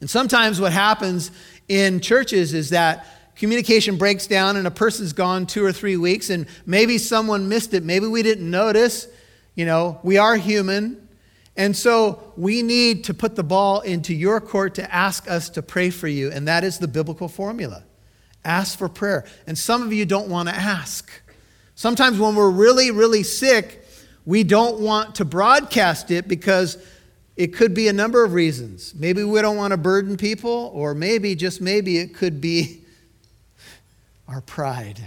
And 0.00 0.08
sometimes 0.08 0.60
what 0.60 0.72
happens 0.72 1.32
in 1.66 1.98
churches 1.98 2.54
is 2.54 2.70
that 2.70 3.04
communication 3.36 3.96
breaks 3.96 4.26
down 4.26 4.56
and 4.56 4.66
a 4.66 4.70
person's 4.70 5.12
gone 5.12 5.46
two 5.46 5.64
or 5.64 5.72
three 5.72 5.96
weeks 5.96 6.30
and 6.30 6.46
maybe 6.64 6.98
someone 6.98 7.48
missed 7.48 7.74
it. 7.74 7.84
Maybe 7.84 8.06
we 8.06 8.22
didn't 8.22 8.50
notice. 8.50 9.06
You 9.54 9.66
know, 9.66 10.00
we 10.02 10.18
are 10.18 10.36
human. 10.36 11.08
And 11.56 11.74
so 11.74 12.32
we 12.36 12.62
need 12.62 13.04
to 13.04 13.14
put 13.14 13.36
the 13.36 13.42
ball 13.42 13.80
into 13.80 14.14
your 14.14 14.40
court 14.40 14.74
to 14.74 14.94
ask 14.94 15.30
us 15.30 15.48
to 15.50 15.62
pray 15.62 15.90
for 15.90 16.08
you. 16.08 16.30
And 16.30 16.48
that 16.48 16.64
is 16.64 16.78
the 16.78 16.88
biblical 16.88 17.28
formula 17.28 17.84
ask 18.44 18.78
for 18.78 18.88
prayer. 18.88 19.24
And 19.46 19.58
some 19.58 19.82
of 19.82 19.92
you 19.92 20.06
don't 20.06 20.28
want 20.28 20.48
to 20.48 20.54
ask. 20.54 21.10
Sometimes 21.74 22.18
when 22.18 22.36
we're 22.36 22.50
really, 22.50 22.90
really 22.90 23.22
sick, 23.22 23.84
we 24.24 24.44
don't 24.44 24.80
want 24.80 25.16
to 25.16 25.24
broadcast 25.24 26.10
it 26.10 26.28
because 26.28 26.78
it 27.36 27.48
could 27.48 27.74
be 27.74 27.88
a 27.88 27.92
number 27.92 28.24
of 28.24 28.32
reasons. 28.32 28.94
Maybe 28.94 29.22
we 29.24 29.42
don't 29.42 29.56
want 29.56 29.72
to 29.72 29.76
burden 29.76 30.16
people, 30.16 30.70
or 30.72 30.94
maybe, 30.94 31.34
just 31.34 31.60
maybe, 31.60 31.98
it 31.98 32.14
could 32.14 32.40
be 32.40 32.85
our 34.28 34.40
pride. 34.40 35.00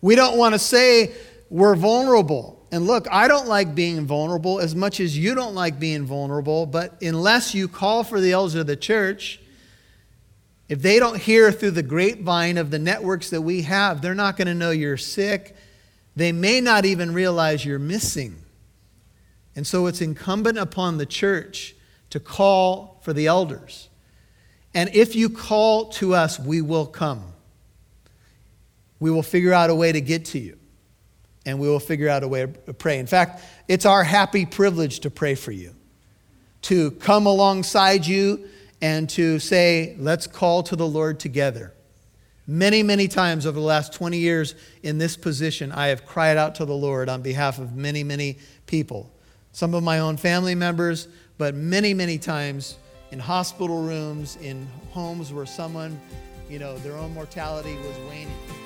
We 0.00 0.16
don't 0.16 0.36
want 0.36 0.54
to 0.54 0.58
say 0.58 1.12
we're 1.48 1.76
vulnerable. 1.76 2.66
And 2.70 2.86
look, 2.86 3.06
I 3.10 3.28
don't 3.28 3.46
like 3.46 3.74
being 3.74 4.06
vulnerable 4.06 4.60
as 4.60 4.74
much 4.74 5.00
as 5.00 5.16
you 5.16 5.34
don't 5.34 5.54
like 5.54 5.78
being 5.78 6.04
vulnerable, 6.04 6.66
but 6.66 7.00
unless 7.00 7.54
you 7.54 7.68
call 7.68 8.04
for 8.04 8.20
the 8.20 8.32
elders 8.32 8.56
of 8.56 8.66
the 8.66 8.76
church, 8.76 9.40
if 10.68 10.82
they 10.82 10.98
don't 10.98 11.18
hear 11.18 11.52
through 11.52 11.72
the 11.72 11.82
grapevine 11.82 12.58
of 12.58 12.70
the 12.70 12.78
networks 12.78 13.30
that 13.30 13.42
we 13.42 13.62
have, 13.62 14.02
they're 14.02 14.14
not 14.14 14.36
going 14.36 14.48
to 14.48 14.54
know 14.54 14.70
you're 14.70 14.96
sick. 14.96 15.54
They 16.16 16.32
may 16.32 16.60
not 16.60 16.84
even 16.84 17.14
realize 17.14 17.64
you're 17.64 17.78
missing. 17.78 18.36
And 19.54 19.66
so 19.66 19.86
it's 19.86 20.00
incumbent 20.00 20.58
upon 20.58 20.98
the 20.98 21.06
church 21.06 21.76
to 22.10 22.18
call 22.18 23.00
for 23.02 23.12
the 23.12 23.26
elders. 23.26 23.88
And 24.74 24.90
if 24.94 25.14
you 25.14 25.28
call 25.30 25.90
to 25.92 26.14
us, 26.14 26.40
we 26.40 26.60
will 26.60 26.86
come 26.86 27.34
we 29.04 29.10
will 29.10 29.22
figure 29.22 29.52
out 29.52 29.68
a 29.68 29.74
way 29.74 29.92
to 29.92 30.00
get 30.00 30.24
to 30.24 30.38
you. 30.38 30.58
And 31.44 31.58
we 31.58 31.68
will 31.68 31.78
figure 31.78 32.08
out 32.08 32.22
a 32.22 32.28
way 32.28 32.46
to 32.46 32.72
pray. 32.72 32.98
In 32.98 33.06
fact, 33.06 33.44
it's 33.68 33.84
our 33.84 34.02
happy 34.02 34.46
privilege 34.46 35.00
to 35.00 35.10
pray 35.10 35.34
for 35.34 35.52
you, 35.52 35.74
to 36.62 36.90
come 36.92 37.26
alongside 37.26 38.06
you 38.06 38.48
and 38.80 39.06
to 39.10 39.38
say, 39.40 39.94
let's 39.98 40.26
call 40.26 40.62
to 40.62 40.74
the 40.74 40.86
Lord 40.86 41.20
together. 41.20 41.74
Many, 42.46 42.82
many 42.82 43.06
times 43.06 43.44
over 43.44 43.60
the 43.60 43.66
last 43.66 43.92
20 43.92 44.16
years 44.16 44.54
in 44.82 44.96
this 44.96 45.18
position, 45.18 45.70
I 45.70 45.88
have 45.88 46.06
cried 46.06 46.38
out 46.38 46.54
to 46.54 46.64
the 46.64 46.72
Lord 46.72 47.10
on 47.10 47.20
behalf 47.20 47.58
of 47.58 47.76
many, 47.76 48.04
many 48.04 48.38
people. 48.64 49.12
Some 49.52 49.74
of 49.74 49.82
my 49.82 49.98
own 49.98 50.16
family 50.16 50.54
members, 50.54 51.08
but 51.36 51.54
many, 51.54 51.92
many 51.92 52.16
times 52.16 52.78
in 53.10 53.18
hospital 53.18 53.82
rooms, 53.82 54.38
in 54.40 54.66
homes 54.92 55.30
where 55.30 55.44
someone, 55.44 56.00
you 56.48 56.58
know, 56.58 56.78
their 56.78 56.96
own 56.96 57.12
mortality 57.12 57.76
was 57.86 57.98
waning. 58.08 58.63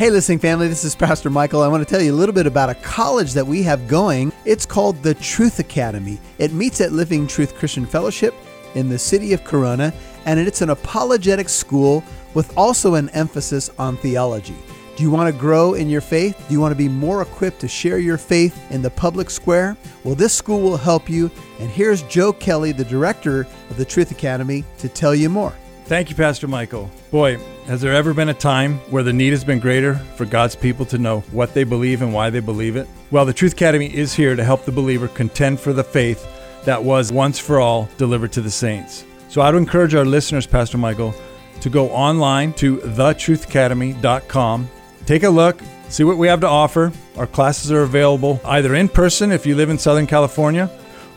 Hey, 0.00 0.08
listening 0.08 0.38
family, 0.38 0.66
this 0.66 0.82
is 0.82 0.96
Pastor 0.96 1.28
Michael. 1.28 1.60
I 1.60 1.68
want 1.68 1.86
to 1.86 1.94
tell 1.94 2.00
you 2.00 2.14
a 2.14 2.16
little 2.16 2.34
bit 2.34 2.46
about 2.46 2.70
a 2.70 2.74
college 2.76 3.34
that 3.34 3.46
we 3.46 3.62
have 3.64 3.86
going. 3.86 4.32
It's 4.46 4.64
called 4.64 5.02
the 5.02 5.12
Truth 5.12 5.58
Academy. 5.58 6.18
It 6.38 6.54
meets 6.54 6.80
at 6.80 6.92
Living 6.92 7.26
Truth 7.26 7.54
Christian 7.54 7.84
Fellowship 7.84 8.34
in 8.74 8.88
the 8.88 8.98
city 8.98 9.34
of 9.34 9.44
Corona, 9.44 9.92
and 10.24 10.40
it's 10.40 10.62
an 10.62 10.70
apologetic 10.70 11.50
school 11.50 12.02
with 12.32 12.56
also 12.56 12.94
an 12.94 13.10
emphasis 13.10 13.68
on 13.78 13.98
theology. 13.98 14.56
Do 14.96 15.02
you 15.02 15.10
want 15.10 15.30
to 15.30 15.38
grow 15.38 15.74
in 15.74 15.90
your 15.90 16.00
faith? 16.00 16.46
Do 16.48 16.54
you 16.54 16.62
want 16.62 16.72
to 16.72 16.78
be 16.78 16.88
more 16.88 17.20
equipped 17.20 17.60
to 17.60 17.68
share 17.68 17.98
your 17.98 18.16
faith 18.16 18.70
in 18.70 18.80
the 18.80 18.88
public 18.88 19.28
square? 19.28 19.76
Well, 20.02 20.14
this 20.14 20.32
school 20.32 20.62
will 20.62 20.78
help 20.78 21.10
you. 21.10 21.30
And 21.58 21.68
here's 21.68 22.02
Joe 22.04 22.32
Kelly, 22.32 22.72
the 22.72 22.86
director 22.86 23.46
of 23.68 23.76
the 23.76 23.84
Truth 23.84 24.12
Academy, 24.12 24.64
to 24.78 24.88
tell 24.88 25.14
you 25.14 25.28
more. 25.28 25.52
Thank 25.90 26.08
you, 26.08 26.14
Pastor 26.14 26.46
Michael. 26.46 26.88
Boy, 27.10 27.38
has 27.66 27.80
there 27.80 27.92
ever 27.92 28.14
been 28.14 28.28
a 28.28 28.34
time 28.34 28.78
where 28.90 29.02
the 29.02 29.12
need 29.12 29.32
has 29.32 29.42
been 29.42 29.58
greater 29.58 29.96
for 30.14 30.24
God's 30.24 30.54
people 30.54 30.86
to 30.86 30.98
know 30.98 31.18
what 31.32 31.52
they 31.52 31.64
believe 31.64 32.00
and 32.00 32.14
why 32.14 32.30
they 32.30 32.38
believe 32.38 32.76
it? 32.76 32.86
Well, 33.10 33.24
the 33.24 33.32
Truth 33.32 33.54
Academy 33.54 33.92
is 33.92 34.14
here 34.14 34.36
to 34.36 34.44
help 34.44 34.64
the 34.64 34.70
believer 34.70 35.08
contend 35.08 35.58
for 35.58 35.72
the 35.72 35.82
faith 35.82 36.24
that 36.64 36.84
was 36.84 37.10
once 37.10 37.40
for 37.40 37.58
all 37.58 37.88
delivered 37.98 38.30
to 38.34 38.40
the 38.40 38.52
saints. 38.52 39.04
So 39.28 39.40
I 39.40 39.50
would 39.50 39.58
encourage 39.58 39.96
our 39.96 40.04
listeners, 40.04 40.46
Pastor 40.46 40.78
Michael, 40.78 41.12
to 41.60 41.68
go 41.68 41.90
online 41.90 42.52
to 42.52 42.76
thetruthacademy.com. 42.76 44.70
Take 45.06 45.24
a 45.24 45.28
look, 45.28 45.60
see 45.88 46.04
what 46.04 46.18
we 46.18 46.28
have 46.28 46.40
to 46.42 46.48
offer. 46.48 46.92
Our 47.16 47.26
classes 47.26 47.72
are 47.72 47.82
available 47.82 48.40
either 48.44 48.76
in 48.76 48.88
person 48.88 49.32
if 49.32 49.44
you 49.44 49.56
live 49.56 49.70
in 49.70 49.78
Southern 49.78 50.06
California, 50.06 50.70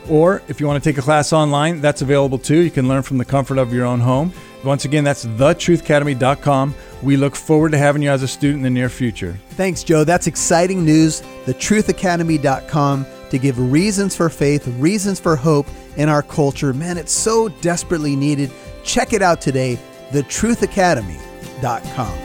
or 0.08 0.42
if 0.48 0.60
you 0.60 0.66
want 0.66 0.82
to 0.82 0.90
take 0.90 0.98
a 0.98 1.02
class 1.02 1.32
online, 1.32 1.80
that's 1.80 2.02
available 2.02 2.38
too. 2.38 2.60
You 2.60 2.70
can 2.70 2.88
learn 2.88 3.02
from 3.02 3.18
the 3.18 3.24
comfort 3.24 3.58
of 3.58 3.72
your 3.72 3.86
own 3.86 4.00
home. 4.00 4.32
Once 4.64 4.84
again, 4.84 5.04
that's 5.04 5.24
thetruthacademy.com. 5.24 6.74
We 7.02 7.16
look 7.16 7.36
forward 7.36 7.72
to 7.72 7.78
having 7.78 8.02
you 8.02 8.10
as 8.10 8.22
a 8.22 8.28
student 8.28 8.58
in 8.58 8.62
the 8.62 8.70
near 8.70 8.88
future. 8.88 9.38
Thanks, 9.50 9.84
Joe. 9.84 10.04
That's 10.04 10.26
exciting 10.26 10.84
news. 10.84 11.20
Thetruthacademy.com 11.44 13.06
to 13.30 13.38
give 13.38 13.58
reasons 13.58 14.16
for 14.16 14.30
faith, 14.30 14.66
reasons 14.78 15.20
for 15.20 15.36
hope 15.36 15.66
in 15.96 16.08
our 16.08 16.22
culture. 16.22 16.72
Man, 16.72 16.98
it's 16.98 17.12
so 17.12 17.48
desperately 17.48 18.16
needed. 18.16 18.50
Check 18.84 19.12
it 19.12 19.22
out 19.22 19.40
today. 19.40 19.78
Thetruthacademy.com. 20.10 22.18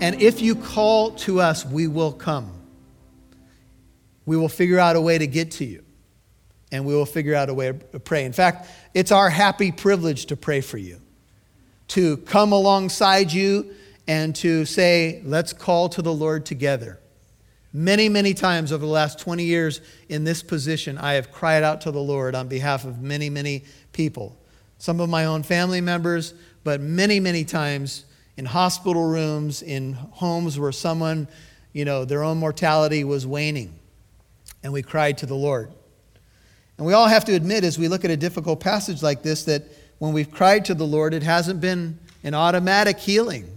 And 0.00 0.20
if 0.20 0.42
you 0.42 0.54
call 0.54 1.12
to 1.12 1.40
us, 1.40 1.64
we 1.64 1.88
will 1.88 2.12
come. 2.12 2.55
We 4.26 4.36
will 4.36 4.48
figure 4.48 4.78
out 4.78 4.96
a 4.96 5.00
way 5.00 5.16
to 5.16 5.26
get 5.26 5.52
to 5.52 5.64
you 5.64 5.86
and 6.72 6.84
we 6.84 6.94
will 6.94 7.06
figure 7.06 7.34
out 7.34 7.48
a 7.48 7.54
way 7.54 7.72
to 7.92 8.00
pray. 8.00 8.24
In 8.24 8.32
fact, 8.32 8.68
it's 8.92 9.12
our 9.12 9.30
happy 9.30 9.70
privilege 9.72 10.26
to 10.26 10.36
pray 10.36 10.60
for 10.60 10.78
you, 10.78 11.00
to 11.88 12.16
come 12.18 12.52
alongside 12.52 13.32
you 13.32 13.74
and 14.08 14.34
to 14.36 14.64
say, 14.64 15.22
let's 15.24 15.52
call 15.52 15.88
to 15.90 16.02
the 16.02 16.12
Lord 16.12 16.44
together. 16.44 17.00
Many, 17.72 18.08
many 18.08 18.34
times 18.34 18.72
over 18.72 18.84
the 18.84 18.90
last 18.90 19.18
20 19.18 19.44
years 19.44 19.80
in 20.08 20.24
this 20.24 20.42
position, 20.42 20.96
I 20.98 21.14
have 21.14 21.30
cried 21.30 21.62
out 21.62 21.82
to 21.82 21.90
the 21.90 22.00
Lord 22.00 22.34
on 22.34 22.48
behalf 22.48 22.84
of 22.84 23.02
many, 23.02 23.28
many 23.28 23.64
people. 23.92 24.36
Some 24.78 25.00
of 25.00 25.08
my 25.08 25.26
own 25.26 25.42
family 25.42 25.80
members, 25.80 26.34
but 26.64 26.80
many, 26.80 27.20
many 27.20 27.44
times 27.44 28.06
in 28.36 28.44
hospital 28.44 29.04
rooms, 29.04 29.62
in 29.62 29.92
homes 29.92 30.58
where 30.58 30.72
someone, 30.72 31.28
you 31.72 31.84
know, 31.84 32.04
their 32.04 32.22
own 32.22 32.38
mortality 32.38 33.04
was 33.04 33.26
waning. 33.26 33.78
And 34.66 34.72
we 34.72 34.82
cried 34.82 35.18
to 35.18 35.26
the 35.26 35.34
Lord. 35.36 35.70
And 36.76 36.84
we 36.84 36.92
all 36.92 37.06
have 37.06 37.24
to 37.26 37.34
admit, 37.34 37.62
as 37.62 37.78
we 37.78 37.86
look 37.86 38.04
at 38.04 38.10
a 38.10 38.16
difficult 38.16 38.58
passage 38.58 39.00
like 39.00 39.22
this, 39.22 39.44
that 39.44 39.62
when 39.98 40.12
we've 40.12 40.28
cried 40.28 40.64
to 40.64 40.74
the 40.74 40.84
Lord, 40.84 41.14
it 41.14 41.22
hasn't 41.22 41.60
been 41.60 42.00
an 42.24 42.34
automatic 42.34 42.98
healing. 42.98 43.48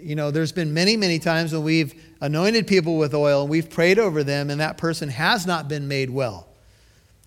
You 0.00 0.14
know, 0.14 0.30
there's 0.30 0.52
been 0.52 0.72
many, 0.72 0.96
many 0.96 1.18
times 1.18 1.52
when 1.52 1.64
we've 1.64 2.00
anointed 2.20 2.68
people 2.68 2.96
with 2.96 3.12
oil 3.12 3.40
and 3.40 3.50
we've 3.50 3.68
prayed 3.68 3.98
over 3.98 4.22
them, 4.22 4.50
and 4.50 4.60
that 4.60 4.78
person 4.78 5.08
has 5.08 5.48
not 5.48 5.66
been 5.66 5.88
made 5.88 6.10
well 6.10 6.46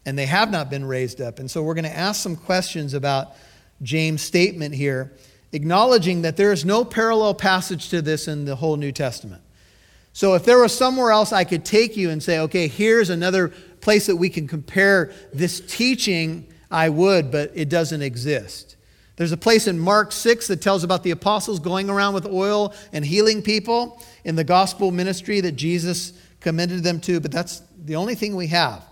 and 0.05 0.17
they 0.17 0.25
have 0.25 0.49
not 0.49 0.69
been 0.69 0.85
raised 0.85 1.19
up. 1.19 1.39
And 1.39 1.51
so 1.51 1.61
we're 1.61 1.73
going 1.73 1.83
to 1.83 1.97
ask 1.97 2.23
some 2.23 2.37
questions 2.37 2.93
about 2.93 3.35
James' 3.81 4.21
statement 4.21 4.73
here, 4.73 5.11
acknowledging 5.51 6.21
that 6.21 6.37
there 6.37 6.53
is 6.53 6.63
no 6.63 6.85
parallel 6.85 7.33
passage 7.33 7.89
to 7.89 8.01
this 8.01 8.29
in 8.29 8.45
the 8.45 8.55
whole 8.55 8.77
New 8.77 8.93
Testament. 8.93 9.41
So 10.13 10.33
if 10.33 10.43
there 10.43 10.59
was 10.59 10.75
somewhere 10.75 11.11
else 11.11 11.31
I 11.31 11.43
could 11.43 11.63
take 11.63 11.95
you 11.95 12.09
and 12.09 12.21
say, 12.21 12.39
okay, 12.39 12.67
here's 12.67 13.09
another 13.09 13.49
place 13.81 14.07
that 14.07 14.15
we 14.15 14.29
can 14.29 14.47
compare 14.47 15.11
this 15.33 15.59
teaching, 15.59 16.47
I 16.69 16.89
would, 16.89 17.31
but 17.31 17.51
it 17.55 17.69
doesn't 17.69 18.01
exist. 18.01 18.75
There's 19.15 19.31
a 19.31 19.37
place 19.37 19.67
in 19.67 19.77
Mark 19.77 20.11
6 20.13 20.47
that 20.47 20.61
tells 20.61 20.83
about 20.83 21.03
the 21.03 21.11
apostles 21.11 21.59
going 21.59 21.89
around 21.89 22.13
with 22.13 22.25
oil 22.25 22.73
and 22.93 23.05
healing 23.05 23.41
people 23.41 24.01
in 24.23 24.35
the 24.35 24.45
gospel 24.45 24.91
ministry 24.91 25.41
that 25.41 25.53
Jesus 25.53 26.13
commended 26.39 26.83
them 26.83 27.01
to, 27.01 27.19
but 27.19 27.31
that's 27.31 27.61
the 27.83 27.97
only 27.97 28.15
thing 28.15 28.35
we 28.35 28.47
have 28.47 28.83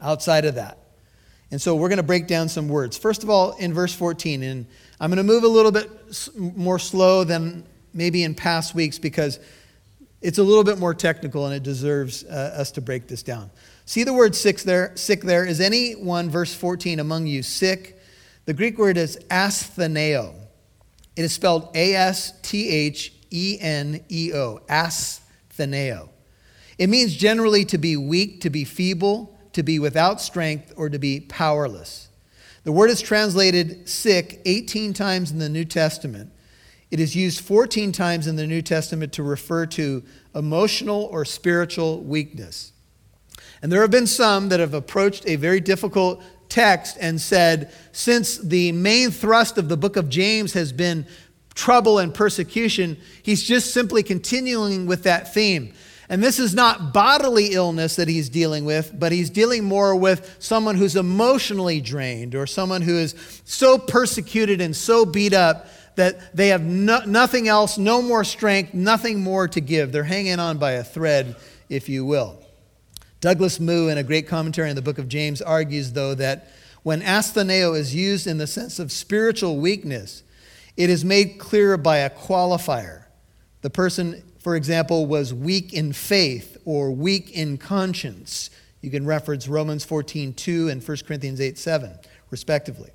outside 0.00 0.44
of 0.44 0.56
that. 0.56 0.78
And 1.52 1.62
so 1.62 1.76
we're 1.76 1.88
going 1.88 1.98
to 1.98 2.02
break 2.02 2.26
down 2.26 2.48
some 2.48 2.68
words. 2.68 2.98
First 2.98 3.22
of 3.22 3.30
all, 3.30 3.52
in 3.56 3.72
verse 3.72 3.94
14, 3.94 4.42
and 4.42 4.66
I'm 4.98 5.08
going 5.08 5.18
to 5.18 5.22
move 5.22 5.44
a 5.44 5.48
little 5.48 5.70
bit 5.70 5.88
more 6.36 6.80
slow 6.80 7.22
than 7.22 7.64
maybe 7.92 8.24
in 8.24 8.34
past 8.34 8.74
weeks 8.74 8.98
because 8.98 9.38
it's 10.24 10.38
a 10.38 10.42
little 10.42 10.64
bit 10.64 10.78
more 10.78 10.94
technical 10.94 11.44
and 11.44 11.54
it 11.54 11.62
deserves 11.62 12.24
uh, 12.24 12.56
us 12.56 12.70
to 12.72 12.80
break 12.80 13.06
this 13.08 13.22
down. 13.22 13.50
See 13.84 14.04
the 14.04 14.14
word 14.14 14.34
sick 14.34 14.60
there? 14.60 14.96
Sick 14.96 15.20
there. 15.20 15.44
Is 15.44 15.60
anyone, 15.60 16.30
verse 16.30 16.54
14, 16.54 16.98
among 16.98 17.26
you 17.26 17.42
sick? 17.42 18.00
The 18.46 18.54
Greek 18.54 18.78
word 18.78 18.96
is 18.96 19.18
astheneo. 19.30 20.34
It 21.14 21.22
is 21.26 21.34
spelled 21.34 21.68
A 21.74 21.94
S 21.94 22.32
T 22.40 22.70
H 22.70 23.12
E 23.30 23.58
N 23.60 24.02
E 24.08 24.32
O, 24.32 24.60
astheneo. 24.66 26.08
It 26.78 26.88
means 26.88 27.14
generally 27.14 27.66
to 27.66 27.76
be 27.76 27.98
weak, 27.98 28.40
to 28.40 28.50
be 28.50 28.64
feeble, 28.64 29.38
to 29.52 29.62
be 29.62 29.78
without 29.78 30.22
strength, 30.22 30.72
or 30.74 30.88
to 30.88 30.98
be 30.98 31.20
powerless. 31.20 32.08
The 32.64 32.72
word 32.72 32.88
is 32.88 33.02
translated 33.02 33.90
sick 33.90 34.40
18 34.46 34.94
times 34.94 35.30
in 35.30 35.38
the 35.38 35.50
New 35.50 35.66
Testament. 35.66 36.32
It 36.94 37.00
is 37.00 37.16
used 37.16 37.40
14 37.40 37.90
times 37.90 38.28
in 38.28 38.36
the 38.36 38.46
New 38.46 38.62
Testament 38.62 39.14
to 39.14 39.24
refer 39.24 39.66
to 39.66 40.04
emotional 40.32 41.08
or 41.10 41.24
spiritual 41.24 42.00
weakness. 42.04 42.72
And 43.60 43.72
there 43.72 43.80
have 43.80 43.90
been 43.90 44.06
some 44.06 44.50
that 44.50 44.60
have 44.60 44.74
approached 44.74 45.24
a 45.26 45.34
very 45.34 45.58
difficult 45.58 46.22
text 46.48 46.96
and 47.00 47.20
said, 47.20 47.72
since 47.90 48.38
the 48.38 48.70
main 48.70 49.10
thrust 49.10 49.58
of 49.58 49.68
the 49.68 49.76
book 49.76 49.96
of 49.96 50.08
James 50.08 50.52
has 50.52 50.72
been 50.72 51.04
trouble 51.56 51.98
and 51.98 52.14
persecution, 52.14 52.96
he's 53.24 53.42
just 53.42 53.74
simply 53.74 54.04
continuing 54.04 54.86
with 54.86 55.02
that 55.02 55.34
theme. 55.34 55.74
And 56.08 56.22
this 56.22 56.38
is 56.38 56.54
not 56.54 56.92
bodily 56.92 57.54
illness 57.54 57.96
that 57.96 58.06
he's 58.06 58.28
dealing 58.28 58.64
with, 58.64 58.96
but 58.96 59.10
he's 59.10 59.30
dealing 59.30 59.64
more 59.64 59.96
with 59.96 60.36
someone 60.38 60.76
who's 60.76 60.94
emotionally 60.94 61.80
drained 61.80 62.36
or 62.36 62.46
someone 62.46 62.82
who 62.82 62.98
is 62.98 63.42
so 63.44 63.78
persecuted 63.78 64.60
and 64.60 64.76
so 64.76 65.04
beat 65.04 65.32
up 65.32 65.66
that 65.96 66.36
they 66.36 66.48
have 66.48 66.62
no, 66.62 67.00
nothing 67.06 67.48
else, 67.48 67.78
no 67.78 68.02
more 68.02 68.24
strength, 68.24 68.74
nothing 68.74 69.20
more 69.20 69.48
to 69.48 69.60
give. 69.60 69.92
They're 69.92 70.04
hanging 70.04 70.40
on 70.40 70.58
by 70.58 70.72
a 70.72 70.84
thread, 70.84 71.36
if 71.68 71.88
you 71.88 72.04
will. 72.04 72.38
Douglas 73.20 73.58
Moo, 73.58 73.88
in 73.88 73.98
a 73.98 74.02
great 74.02 74.28
commentary 74.28 74.68
on 74.68 74.76
the 74.76 74.82
book 74.82 74.98
of 74.98 75.08
James, 75.08 75.40
argues, 75.40 75.92
though, 75.92 76.14
that 76.14 76.48
when 76.82 77.00
astheneo 77.00 77.76
is 77.76 77.94
used 77.94 78.26
in 78.26 78.38
the 78.38 78.46
sense 78.46 78.78
of 78.78 78.92
spiritual 78.92 79.56
weakness, 79.56 80.22
it 80.76 80.90
is 80.90 81.04
made 81.04 81.38
clear 81.38 81.78
by 81.78 81.98
a 81.98 82.10
qualifier. 82.10 83.04
The 83.62 83.70
person, 83.70 84.22
for 84.38 84.56
example, 84.56 85.06
was 85.06 85.32
weak 85.32 85.72
in 85.72 85.94
faith 85.94 86.58
or 86.66 86.90
weak 86.90 87.30
in 87.30 87.56
conscience. 87.56 88.50
You 88.82 88.90
can 88.90 89.06
reference 89.06 89.48
Romans 89.48 89.84
14 89.84 90.34
2 90.34 90.68
and 90.68 90.86
1 90.86 90.96
Corinthians 91.06 91.40
8 91.40 91.56
7, 91.56 91.98
respectively. 92.30 92.90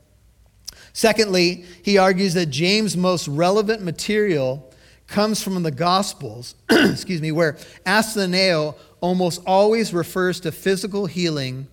Secondly, 0.93 1.65
he 1.83 1.97
argues 1.97 2.33
that 2.33 2.47
James' 2.47 2.97
most 2.97 3.27
relevant 3.27 3.81
material 3.81 4.69
comes 5.07 5.41
from 5.41 5.61
the 5.63 5.71
Gospels, 5.71 6.55
excuse 6.69 7.21
me, 7.21 7.31
where 7.31 7.53
astheneo 7.85 8.75
almost 9.01 9.41
always 9.45 9.93
refers 9.93 10.39
to 10.41 10.51
physical 10.51 11.05
healing, 11.05 11.67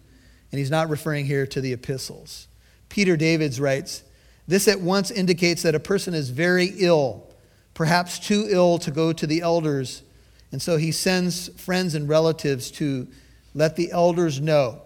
and 0.51 0.59
he's 0.59 0.71
not 0.71 0.89
referring 0.89 1.27
here 1.27 1.47
to 1.47 1.61
the 1.61 1.73
epistles. 1.73 2.49
Peter 2.89 3.17
Davids 3.17 3.61
writes, 3.61 4.05
This 4.47 4.69
at 4.69 4.81
once 4.81 5.11
indicates 5.11 5.63
that 5.63 5.75
a 5.75 5.81
person 5.81 6.15
is 6.15 6.31
very 6.31 6.73
ill, 6.79 7.27
perhaps 7.75 8.19
too 8.19 8.47
ill 8.49 8.79
to 8.79 8.91
go 8.91 9.13
to 9.13 9.27
the 9.27 9.41
elders, 9.43 10.03
and 10.53 10.63
so 10.63 10.77
he 10.77 10.93
sends 10.93 11.49
friends 11.61 11.95
and 11.95 12.09
relatives 12.09 12.71
to 12.73 13.07
let 13.55 13.77
the 13.77 13.91
elders 13.91 14.41
know 14.41 14.83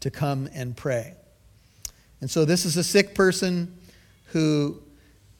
to 0.00 0.10
come 0.10 0.48
and 0.52 0.76
pray. 0.76 1.14
And 2.20 2.30
so 2.30 2.44
this 2.44 2.64
is 2.64 2.76
a 2.76 2.84
sick 2.84 3.14
person 3.14 3.76
who 4.26 4.82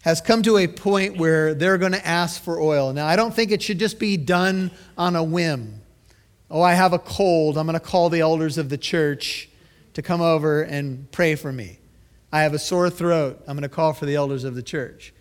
has 0.03 0.21
come 0.21 0.43
to 0.43 0.59
a 0.59 0.67
point 0.67 1.17
where 1.17 1.55
they're 1.55 1.79
going 1.79 1.93
to 1.93 2.07
ask 2.07 2.43
for 2.43 2.61
oil. 2.61 2.93
Now, 2.93 3.07
I 3.07 3.17
don't 3.17 3.35
think 3.35 3.51
it 3.51 3.63
should 3.63 3.79
just 3.79 3.99
be 3.99 4.17
done 4.17 4.71
on 4.97 5.17
a 5.17 5.25
whim. 5.25 5.81
Oh, 6.51 6.63
I 6.63 6.75
have 6.75 6.93
a 6.93 6.99
cold. 6.99 7.59
I'm 7.59 7.67
going 7.67 7.79
to 7.79 7.81
call 7.81 8.09
the 8.09 8.21
elders 8.21 8.59
of 8.59 8.69
the 8.69 8.79
church 8.79 9.49
to 9.95 10.03
come 10.03 10.21
over 10.21 10.63
and 10.63 11.11
pray 11.11 11.35
for 11.35 11.53
me. 11.53 11.79
I 12.33 12.43
have 12.43 12.55
a 12.55 12.59
sore 12.59 12.91
throat. 12.91 13.43
I'm 13.47 13.57
going 13.57 13.69
to 13.69 13.75
call 13.75 13.93
for 13.93 14.07
the 14.07 14.15
elders 14.15 14.45
of 14.45 14.55
the 14.55 14.63
church. 14.63 15.13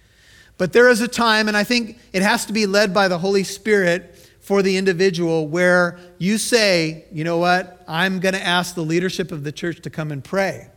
But 0.58 0.74
there 0.74 0.90
is 0.90 1.02
a 1.02 1.08
time, 1.08 1.48
and 1.48 1.58
I 1.58 1.64
think 1.64 1.98
it 2.14 2.22
has 2.22 2.46
to 2.46 2.54
be 2.54 2.66
led 2.66 2.94
by 2.94 3.08
the 3.08 3.18
Holy 3.18 3.44
Spirit 3.44 4.16
for 4.40 4.62
the 4.62 4.78
individual, 4.78 5.48
where 5.48 6.00
you 6.18 6.38
say, 6.38 7.06
you 7.12 7.24
know 7.24 7.38
what, 7.38 7.84
I'm 7.88 8.20
going 8.20 8.34
to 8.34 8.42
ask 8.42 8.76
the 8.76 8.82
leadership 8.82 9.32
of 9.32 9.44
the 9.44 9.52
church 9.52 9.82
to 9.82 9.90
come 9.90 10.12
and 10.12 10.24
pray 10.24 10.70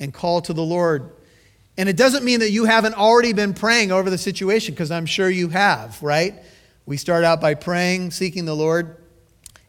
and 0.00 0.12
call 0.12 0.40
to 0.42 0.52
the 0.52 0.62
Lord. 0.62 1.12
And 1.76 1.88
it 1.88 1.96
doesn't 1.96 2.24
mean 2.24 2.40
that 2.40 2.50
you 2.50 2.64
haven't 2.64 2.94
already 2.94 3.32
been 3.32 3.54
praying 3.54 3.92
over 3.92 4.10
the 4.10 4.18
situation, 4.18 4.74
because 4.74 4.90
I'm 4.90 5.06
sure 5.06 5.30
you 5.30 5.48
have, 5.48 6.02
right? 6.02 6.34
We 6.86 6.96
start 6.96 7.24
out 7.24 7.40
by 7.40 7.54
praying, 7.54 8.10
seeking 8.10 8.44
the 8.44 8.56
Lord, 8.56 8.96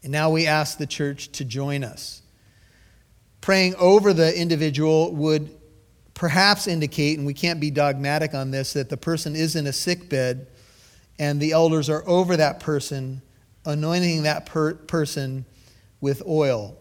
and 0.04 0.12
now 0.12 0.30
we 0.32 0.48
ask 0.48 0.78
the 0.78 0.88
church 0.88 1.32
to 1.34 1.46
join 1.46 1.84
us. 1.84 2.22
Praying 3.42 3.76
over 3.76 4.14
the 4.14 4.38
individual 4.40 5.14
would 5.14 5.50
perhaps 6.14 6.68
indicate, 6.68 7.18
and 7.18 7.28
we 7.28 7.34
can't 7.34 7.60
be 7.60 7.72
dogmatic 7.72 8.34
on 8.34 8.52
this, 8.52 8.74
that 8.74 8.90
the 8.90 8.98
person 8.98 9.36
is 9.36 9.56
in 9.56 9.68
a 9.68 9.74
sick 9.74 10.10
bed 10.10 10.48
and 11.18 11.40
the 11.40 11.52
elders 11.52 11.90
are 11.90 12.08
over 12.08 12.38
that 12.38 12.60
person, 12.60 13.22
anointing 13.66 14.24
that 14.24 14.46
per- 14.46 14.74
person 14.74 15.46
with 16.02 16.24
oil 16.26 16.78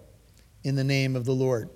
in 0.62 0.76
the 0.76 0.84
name 0.84 1.16
of 1.16 1.24
the 1.24 1.32
Lord. 1.32 1.70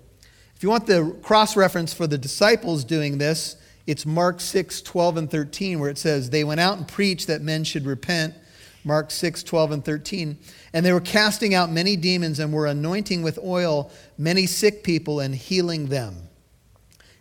If 0.62 0.64
you 0.64 0.70
want 0.70 0.86
the 0.86 1.16
cross 1.22 1.56
reference 1.56 1.92
for 1.92 2.06
the 2.06 2.16
disciples 2.16 2.84
doing 2.84 3.18
this, 3.18 3.56
it's 3.88 4.06
Mark 4.06 4.40
6, 4.40 4.80
12, 4.82 5.16
and 5.16 5.28
13, 5.28 5.80
where 5.80 5.90
it 5.90 5.98
says, 5.98 6.30
They 6.30 6.44
went 6.44 6.60
out 6.60 6.78
and 6.78 6.86
preached 6.86 7.26
that 7.26 7.42
men 7.42 7.64
should 7.64 7.84
repent. 7.84 8.32
Mark 8.84 9.10
6, 9.10 9.42
12, 9.42 9.72
and 9.72 9.84
13. 9.84 10.38
And 10.72 10.86
they 10.86 10.92
were 10.92 11.00
casting 11.00 11.52
out 11.52 11.72
many 11.72 11.96
demons 11.96 12.38
and 12.38 12.52
were 12.52 12.68
anointing 12.68 13.22
with 13.22 13.40
oil 13.42 13.90
many 14.16 14.46
sick 14.46 14.84
people 14.84 15.18
and 15.18 15.34
healing 15.34 15.86
them. 15.86 16.28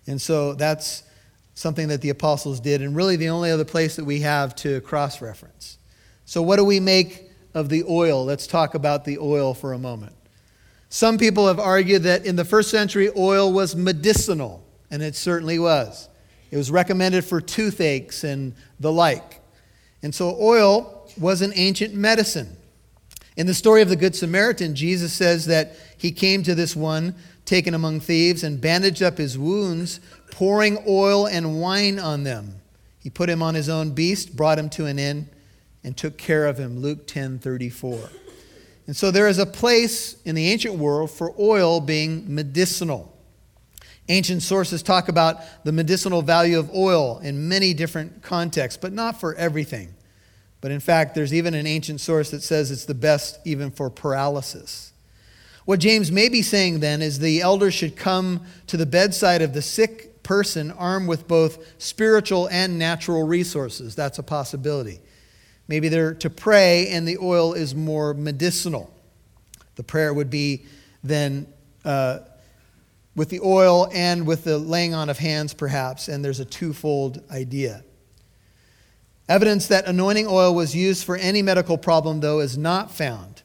And 0.06 0.22
so 0.22 0.54
that's 0.54 1.02
something 1.56 1.88
that 1.88 2.02
the 2.02 2.10
apostles 2.10 2.60
did, 2.60 2.84
and 2.84 2.96
really 2.96 3.16
the 3.16 3.30
only 3.30 3.50
other 3.50 3.66
place 3.66 3.96
that 3.96 4.06
we 4.06 4.20
have 4.20 4.56
to 4.58 4.82
cross 4.82 5.20
reference. 5.20 5.80
So, 6.26 6.44
what 6.44 6.58
do 6.58 6.64
we 6.64 6.80
make 6.80 7.32
of 7.56 7.70
the 7.70 7.86
oil? 7.90 8.24
Let's 8.24 8.46
talk 8.46 8.76
about 8.76 9.04
the 9.04 9.18
oil 9.18 9.56
for 9.56 9.74
a 9.74 9.80
moment. 9.80 10.14
Some 10.94 11.18
people 11.18 11.48
have 11.48 11.58
argued 11.58 12.04
that 12.04 12.26
in 12.26 12.36
the 12.36 12.44
first 12.44 12.70
century, 12.70 13.10
oil 13.16 13.54
was 13.54 13.78
medicinal, 13.78 14.62
and 14.92 15.02
it 15.02 15.16
certainly 15.16 15.58
was. 15.58 16.10
It 16.52 16.58
was 16.58 16.70
recommended 16.70 17.24
for 17.24 17.40
toothaches 17.40 18.26
and 18.26 18.54
the 18.78 18.92
like. 18.92 19.40
And 20.04 20.14
so, 20.14 20.36
oil 20.38 21.10
was 21.18 21.42
an 21.42 21.54
ancient 21.56 21.94
medicine. 21.94 22.58
In 23.38 23.48
the 23.48 23.54
story 23.54 23.82
of 23.82 23.88
the 23.88 23.96
Good 23.96 24.18
Samaritan, 24.18 24.76
Jesus 24.76 25.14
says 25.14 25.46
that 25.46 25.78
he 25.98 26.12
came 26.12 26.44
to 26.44 26.54
this 26.54 26.76
one 26.76 27.16
taken 27.46 27.74
among 27.74 28.02
thieves 28.02 28.44
and 28.44 28.60
bandaged 28.60 29.02
up 29.02 29.18
his 29.18 29.38
wounds, 29.38 30.02
pouring 30.30 30.84
oil 30.86 31.26
and 31.26 31.62
wine 31.62 32.00
on 32.00 32.26
them. 32.26 32.56
He 33.00 33.10
put 33.10 33.30
him 33.30 33.42
on 33.42 33.56
his 33.56 33.70
own 33.70 33.92
beast, 33.92 34.36
brought 34.36 34.60
him 34.60 34.70
to 34.72 34.88
an 34.88 35.00
inn, 35.00 35.30
and 35.86 35.96
took 35.96 36.18
care 36.18 36.48
of 36.48 36.58
him. 36.58 36.80
Luke 36.80 37.08
10 37.08 37.40
34. 37.40 38.10
And 38.88 38.96
so 38.96 39.12
there 39.12 39.28
is 39.28 39.38
a 39.38 39.46
place 39.46 40.22
in 40.24 40.36
the 40.36 40.50
ancient 40.50 40.76
world 40.76 41.12
for 41.12 41.34
oil 41.40 41.80
being 41.80 42.34
medicinal. 42.34 43.16
Ancient 44.10 44.42
sources 44.42 44.84
talk 44.84 45.08
about 45.08 45.38
the 45.64 45.72
medicinal 45.72 46.22
value 46.22 46.60
of 46.60 46.74
oil 46.74 47.20
in 47.20 47.48
many 47.48 47.74
different 47.74 48.22
contexts, 48.22 48.80
but 48.82 48.92
not 48.92 49.20
for 49.20 49.36
everything. 49.36 49.94
But 50.60 50.72
in 50.72 50.80
fact, 50.80 51.16
there's 51.16 51.34
even 51.34 51.54
an 51.54 51.66
ancient 51.66 52.02
source 52.02 52.30
that 52.32 52.44
says 52.44 52.72
it's 52.72 52.86
the 52.86 52.94
best 52.94 53.40
even 53.46 53.72
for 53.72 53.90
paralysis. 53.90 54.92
What 55.66 55.80
James 55.80 56.12
may 56.12 56.28
be 56.28 56.42
saying 56.42 56.80
then 56.80 57.02
is 57.02 57.20
the 57.20 57.42
elders 57.42 57.74
should 57.74 57.96
come 57.96 58.42
to 58.68 58.78
the 58.78 58.86
bedside 58.86 59.42
of 59.42 59.54
the 59.54 59.62
sick 59.62 60.24
person 60.24 60.72
armed 60.72 61.08
with 61.08 61.28
both 61.28 61.66
spiritual 61.78 62.48
and 62.48 62.78
natural 62.78 63.24
resources. 63.24 63.96
That's 63.96 64.20
a 64.20 64.24
possibility. 64.24 65.00
Maybe 65.72 65.88
they're 65.88 66.16
to 66.16 66.30
pray 66.30 66.90
and 66.90 67.08
the 67.08 67.18
oil 67.20 67.54
is 67.54 67.74
more 67.74 68.14
medicinal. 68.14 68.94
The 69.76 69.84
prayer 69.84 70.14
would 70.14 70.30
be 70.30 70.66
then 71.02 71.48
uh, 71.86 72.20
with 73.16 73.30
the 73.30 73.40
oil 73.40 73.88
and 73.94 74.28
with 74.28 74.44
the 74.44 74.58
laying 74.58 74.94
on 74.94 75.10
of 75.10 75.18
hands, 75.18 75.54
perhaps, 75.54 76.10
and 76.10 76.26
there's 76.26 76.42
a 76.42 76.46
twofold 76.46 77.24
idea. 77.32 77.86
Evidence 79.30 79.68
that 79.68 79.86
anointing 79.88 80.28
oil 80.28 80.54
was 80.54 80.76
used 80.76 81.06
for 81.06 81.16
any 81.16 81.42
medical 81.42 81.78
problem, 81.78 82.20
though, 82.20 82.42
is 82.42 82.58
not 82.58 82.92
found. 82.92 83.42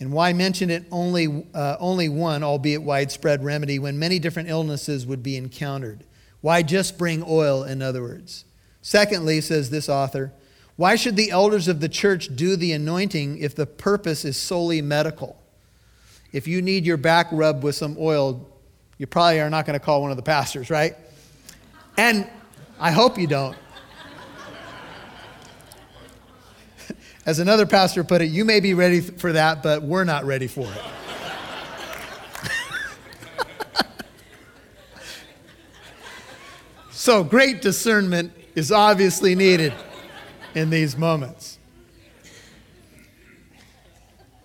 And 0.00 0.10
why 0.10 0.32
mention 0.32 0.70
it 0.70 0.86
only, 0.90 1.44
uh, 1.52 1.76
only 1.78 2.08
one, 2.08 2.42
albeit 2.42 2.82
widespread 2.82 3.44
remedy, 3.44 3.78
when 3.78 3.98
many 3.98 4.18
different 4.18 4.48
illnesses 4.48 5.04
would 5.04 5.22
be 5.22 5.36
encountered? 5.36 6.04
Why 6.40 6.62
just 6.62 6.96
bring 6.96 7.22
oil, 7.22 7.62
in 7.62 7.82
other 7.82 8.00
words? 8.00 8.46
Secondly, 8.80 9.42
says 9.42 9.68
this 9.68 9.90
author, 9.90 10.32
why 10.76 10.96
should 10.96 11.16
the 11.16 11.30
elders 11.30 11.68
of 11.68 11.80
the 11.80 11.88
church 11.88 12.34
do 12.34 12.56
the 12.56 12.72
anointing 12.72 13.38
if 13.38 13.54
the 13.54 13.66
purpose 13.66 14.24
is 14.24 14.36
solely 14.36 14.80
medical? 14.80 15.36
If 16.32 16.48
you 16.48 16.62
need 16.62 16.86
your 16.86 16.96
back 16.96 17.28
rubbed 17.30 17.62
with 17.62 17.74
some 17.74 17.96
oil, 18.00 18.48
you 18.96 19.06
probably 19.06 19.40
are 19.40 19.50
not 19.50 19.66
going 19.66 19.78
to 19.78 19.84
call 19.84 20.00
one 20.00 20.10
of 20.10 20.16
the 20.16 20.22
pastors, 20.22 20.70
right? 20.70 20.96
And 21.98 22.28
I 22.80 22.90
hope 22.90 23.18
you 23.18 23.26
don't. 23.26 23.56
As 27.26 27.38
another 27.38 27.66
pastor 27.66 28.02
put 28.02 28.22
it, 28.22 28.30
you 28.30 28.46
may 28.46 28.60
be 28.60 28.72
ready 28.72 29.00
for 29.00 29.32
that, 29.32 29.62
but 29.62 29.82
we're 29.82 30.04
not 30.04 30.24
ready 30.24 30.46
for 30.46 30.66
it. 30.66 30.82
So, 36.94 37.24
great 37.24 37.62
discernment 37.62 38.32
is 38.54 38.70
obviously 38.70 39.34
needed 39.34 39.72
in 40.54 40.70
these 40.70 40.96
moments. 40.96 41.58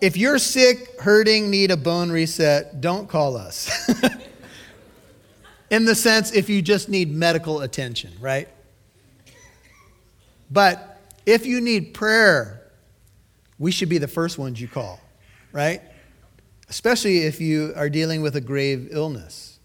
If 0.00 0.16
you're 0.16 0.38
sick, 0.38 1.00
hurting, 1.00 1.50
need 1.50 1.70
a 1.70 1.76
bone 1.76 2.10
reset, 2.10 2.80
don't 2.80 3.08
call 3.08 3.36
us. 3.36 3.90
in 5.70 5.84
the 5.84 5.94
sense, 5.94 6.32
if 6.32 6.48
you 6.48 6.62
just 6.62 6.88
need 6.88 7.12
medical 7.12 7.62
attention, 7.62 8.12
right? 8.20 8.48
But 10.50 11.00
if 11.26 11.44
you 11.44 11.60
need 11.60 11.94
prayer, 11.94 12.62
we 13.58 13.72
should 13.72 13.88
be 13.88 13.98
the 13.98 14.08
first 14.08 14.38
ones 14.38 14.60
you 14.60 14.68
call, 14.68 15.00
right? 15.52 15.82
Especially 16.68 17.18
if 17.18 17.40
you 17.40 17.72
are 17.76 17.90
dealing 17.90 18.22
with 18.22 18.36
a 18.36 18.40
grave 18.40 18.88
illness. 18.92 19.58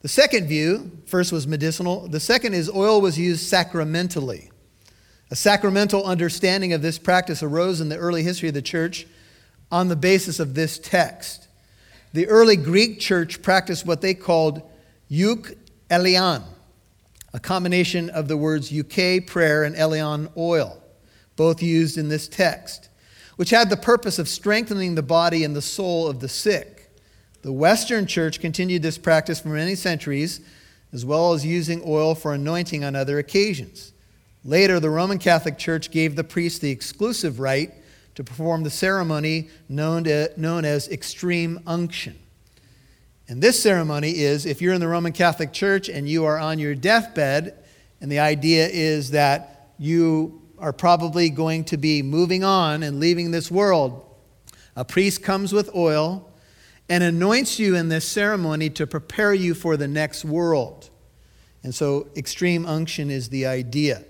The 0.00 0.08
second 0.08 0.46
view, 0.46 0.90
first 1.06 1.32
was 1.32 1.46
medicinal. 1.46 2.08
The 2.08 2.20
second 2.20 2.54
is 2.54 2.70
oil 2.70 3.00
was 3.00 3.18
used 3.18 3.46
sacramentally. 3.46 4.50
A 5.30 5.36
sacramental 5.36 6.04
understanding 6.04 6.72
of 6.72 6.80
this 6.80 6.98
practice 6.98 7.42
arose 7.42 7.80
in 7.80 7.90
the 7.90 7.98
early 7.98 8.22
history 8.22 8.48
of 8.48 8.54
the 8.54 8.62
church 8.62 9.06
on 9.70 9.88
the 9.88 9.96
basis 9.96 10.40
of 10.40 10.54
this 10.54 10.78
text. 10.78 11.48
The 12.14 12.26
early 12.28 12.56
Greek 12.56 12.98
church 12.98 13.42
practiced 13.42 13.84
what 13.84 14.00
they 14.00 14.14
called 14.14 14.62
euk 15.10 15.54
elion, 15.90 16.42
a 17.34 17.38
combination 17.38 18.08
of 18.08 18.28
the 18.28 18.36
words 18.36 18.72
euche, 18.72 19.26
prayer, 19.26 19.64
and 19.64 19.76
elaion, 19.76 20.30
oil, 20.36 20.82
both 21.36 21.62
used 21.62 21.98
in 21.98 22.08
this 22.08 22.26
text, 22.26 22.88
which 23.36 23.50
had 23.50 23.68
the 23.68 23.76
purpose 23.76 24.18
of 24.18 24.28
strengthening 24.28 24.94
the 24.94 25.02
body 25.02 25.44
and 25.44 25.54
the 25.54 25.62
soul 25.62 26.08
of 26.08 26.20
the 26.20 26.28
sick. 26.28 26.90
The 27.42 27.52
Western 27.52 28.06
church 28.06 28.40
continued 28.40 28.82
this 28.82 28.98
practice 28.98 29.40
for 29.40 29.48
many 29.48 29.74
centuries, 29.74 30.40
as 30.92 31.04
well 31.04 31.34
as 31.34 31.44
using 31.44 31.82
oil 31.84 32.14
for 32.14 32.32
anointing 32.32 32.82
on 32.82 32.96
other 32.96 33.18
occasions. 33.18 33.92
Later, 34.44 34.80
the 34.80 34.90
Roman 34.90 35.18
Catholic 35.18 35.58
Church 35.58 35.90
gave 35.90 36.16
the 36.16 36.24
priest 36.24 36.60
the 36.60 36.70
exclusive 36.70 37.40
right 37.40 37.72
to 38.14 38.24
perform 38.24 38.62
the 38.62 38.70
ceremony 38.70 39.48
known, 39.68 40.04
to, 40.04 40.32
known 40.36 40.64
as 40.64 40.88
extreme 40.88 41.60
unction. 41.66 42.18
And 43.28 43.42
this 43.42 43.62
ceremony 43.62 44.18
is 44.18 44.46
if 44.46 44.62
you're 44.62 44.74
in 44.74 44.80
the 44.80 44.88
Roman 44.88 45.12
Catholic 45.12 45.52
Church 45.52 45.88
and 45.88 46.08
you 46.08 46.24
are 46.24 46.38
on 46.38 46.58
your 46.58 46.74
deathbed, 46.74 47.62
and 48.00 48.10
the 48.10 48.20
idea 48.20 48.68
is 48.68 49.10
that 49.10 49.72
you 49.78 50.42
are 50.58 50.72
probably 50.72 51.30
going 51.30 51.64
to 51.64 51.76
be 51.76 52.02
moving 52.02 52.42
on 52.42 52.82
and 52.82 52.98
leaving 53.00 53.30
this 53.30 53.50
world, 53.50 54.04
a 54.74 54.84
priest 54.84 55.22
comes 55.22 55.52
with 55.52 55.74
oil 55.74 56.32
and 56.88 57.04
anoints 57.04 57.58
you 57.58 57.76
in 57.76 57.88
this 57.88 58.08
ceremony 58.08 58.70
to 58.70 58.86
prepare 58.86 59.34
you 59.34 59.52
for 59.52 59.76
the 59.76 59.88
next 59.88 60.24
world. 60.24 60.88
And 61.62 61.74
so, 61.74 62.08
extreme 62.16 62.64
unction 62.64 63.10
is 63.10 63.28
the 63.28 63.46
idea 63.46 64.04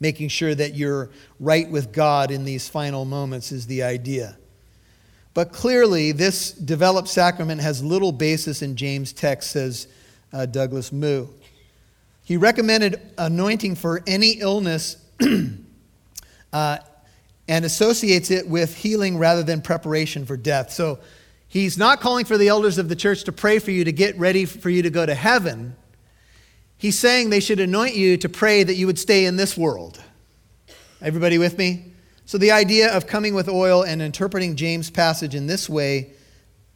making 0.00 0.28
sure 0.28 0.54
that 0.54 0.74
you're 0.74 1.10
right 1.38 1.70
with 1.70 1.92
God 1.92 2.30
in 2.30 2.44
these 2.44 2.68
final 2.68 3.04
moments 3.04 3.52
is 3.52 3.66
the 3.66 3.82
idea. 3.82 4.36
But 5.34 5.52
clearly, 5.52 6.12
this 6.12 6.52
developed 6.52 7.08
sacrament 7.08 7.60
has 7.60 7.84
little 7.84 8.10
basis 8.10 8.62
in 8.62 8.74
James' 8.74 9.12
text, 9.12 9.52
says 9.52 9.86
uh, 10.32 10.46
Douglas 10.46 10.90
Moo. 10.90 11.28
He 12.24 12.36
recommended 12.36 13.00
anointing 13.18 13.76
for 13.76 14.02
any 14.06 14.32
illness 14.32 14.96
uh, 16.52 16.78
and 17.48 17.64
associates 17.64 18.30
it 18.30 18.48
with 18.48 18.76
healing 18.76 19.18
rather 19.18 19.42
than 19.42 19.60
preparation 19.60 20.24
for 20.24 20.36
death. 20.36 20.70
So 20.70 21.00
he's 21.48 21.76
not 21.76 22.00
calling 22.00 22.24
for 22.24 22.38
the 22.38 22.48
elders 22.48 22.78
of 22.78 22.88
the 22.88 22.96
church 22.96 23.24
to 23.24 23.32
pray 23.32 23.58
for 23.58 23.70
you 23.70 23.84
to 23.84 23.92
get 23.92 24.18
ready 24.18 24.44
for 24.44 24.70
you 24.70 24.82
to 24.82 24.90
go 24.90 25.04
to 25.04 25.14
heaven. 25.14 25.76
He's 26.80 26.98
saying 26.98 27.28
they 27.28 27.40
should 27.40 27.60
anoint 27.60 27.94
you 27.94 28.16
to 28.16 28.28
pray 28.30 28.62
that 28.62 28.74
you 28.74 28.86
would 28.86 28.98
stay 28.98 29.26
in 29.26 29.36
this 29.36 29.54
world. 29.54 30.02
Everybody 31.02 31.36
with 31.36 31.58
me? 31.58 31.92
So 32.24 32.38
the 32.38 32.52
idea 32.52 32.90
of 32.96 33.06
coming 33.06 33.34
with 33.34 33.50
oil 33.50 33.82
and 33.82 34.00
interpreting 34.00 34.56
James' 34.56 34.88
passage 34.88 35.34
in 35.34 35.46
this 35.46 35.68
way 35.68 36.14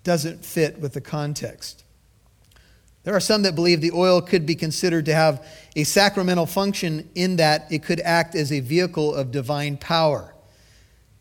doesn't 0.03 0.45
fit 0.45 0.79
with 0.79 0.93
the 0.93 1.01
context. 1.01 1.85
There 3.05 3.14
are 3.14 3.21
some 3.21 3.45
that 3.45 3.55
believe 3.55 3.81
the 3.81 3.93
oil 3.93 4.21
could 4.21 4.45
be 4.45 4.55
considered 4.55 5.07
to 5.07 5.14
have 5.14 5.47
a 5.75 5.85
sacramental 5.85 6.45
function 6.45 7.09
in 7.14 7.37
that 7.37 7.67
it 7.73 7.83
could 7.83 8.01
act 8.01 8.35
as 8.35 8.53
a 8.53 8.61
vehicle 8.61 9.14
of 9.14 9.31
divine 9.31 9.79
power. 9.79 10.35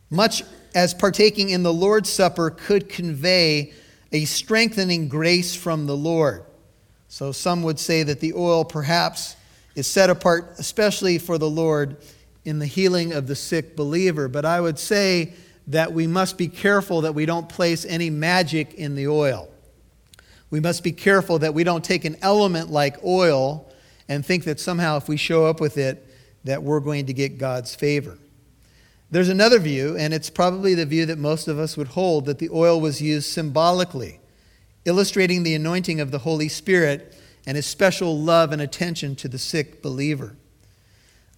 Much 0.09 0.43
as 0.75 0.93
partaking 0.93 1.51
in 1.51 1.63
the 1.63 1.73
Lord's 1.73 2.09
Supper 2.09 2.49
could 2.49 2.89
convey 2.89 3.71
a 4.11 4.25
strengthening 4.25 5.07
grace 5.07 5.55
from 5.55 5.85
the 5.85 5.95
Lord. 5.95 6.43
So 7.13 7.31
some 7.31 7.61
would 7.61 7.77
say 7.77 8.01
that 8.01 8.21
the 8.21 8.33
oil 8.33 8.65
perhaps 8.65 9.35
is 9.75 9.85
set 9.85 10.09
apart 10.09 10.55
especially 10.57 11.19
for 11.19 11.37
the 11.37 11.47
Lord 11.47 11.97
in 12.43 12.57
the 12.57 12.65
healing 12.65 13.13
of 13.13 13.27
the 13.27 13.35
sick 13.35 13.75
believer. 13.75 14.27
But 14.27 14.45
I 14.45 14.59
would 14.59 14.79
say 14.79 15.33
that 15.67 15.93
we 15.93 16.07
must 16.07 16.39
be 16.39 16.47
careful 16.47 17.01
that 17.01 17.13
we 17.13 17.27
don't 17.27 17.47
place 17.47 17.85
any 17.85 18.09
magic 18.09 18.73
in 18.73 18.95
the 18.95 19.07
oil. 19.09 19.47
We 20.49 20.59
must 20.59 20.83
be 20.83 20.91
careful 20.91 21.37
that 21.37 21.53
we 21.53 21.63
don't 21.63 21.83
take 21.83 22.03
an 22.03 22.17
element 22.23 22.71
like 22.71 23.03
oil 23.03 23.71
and 24.09 24.25
think 24.25 24.45
that 24.45 24.59
somehow 24.59 24.97
if 24.97 25.07
we 25.07 25.15
show 25.15 25.45
up 25.45 25.61
with 25.61 25.77
it, 25.77 26.03
that 26.45 26.63
we're 26.63 26.79
going 26.79 27.05
to 27.05 27.13
get 27.13 27.37
God's 27.37 27.75
favor. 27.75 28.17
There's 29.11 29.29
another 29.29 29.59
view, 29.59 29.95
and 29.95 30.15
it's 30.15 30.31
probably 30.31 30.73
the 30.73 30.87
view 30.87 31.05
that 31.05 31.19
most 31.19 31.47
of 31.47 31.59
us 31.59 31.77
would 31.77 31.89
hold, 31.89 32.25
that 32.25 32.39
the 32.39 32.49
oil 32.49 32.81
was 32.81 33.03
used 33.03 33.29
symbolically 33.29 34.19
illustrating 34.85 35.43
the 35.43 35.55
anointing 35.55 35.99
of 35.99 36.11
the 36.11 36.19
Holy 36.19 36.49
Spirit 36.49 37.15
and 37.45 37.55
his 37.55 37.65
special 37.65 38.17
love 38.19 38.51
and 38.51 38.61
attention 38.61 39.15
to 39.17 39.27
the 39.27 39.37
sick 39.37 39.81
believer. 39.81 40.35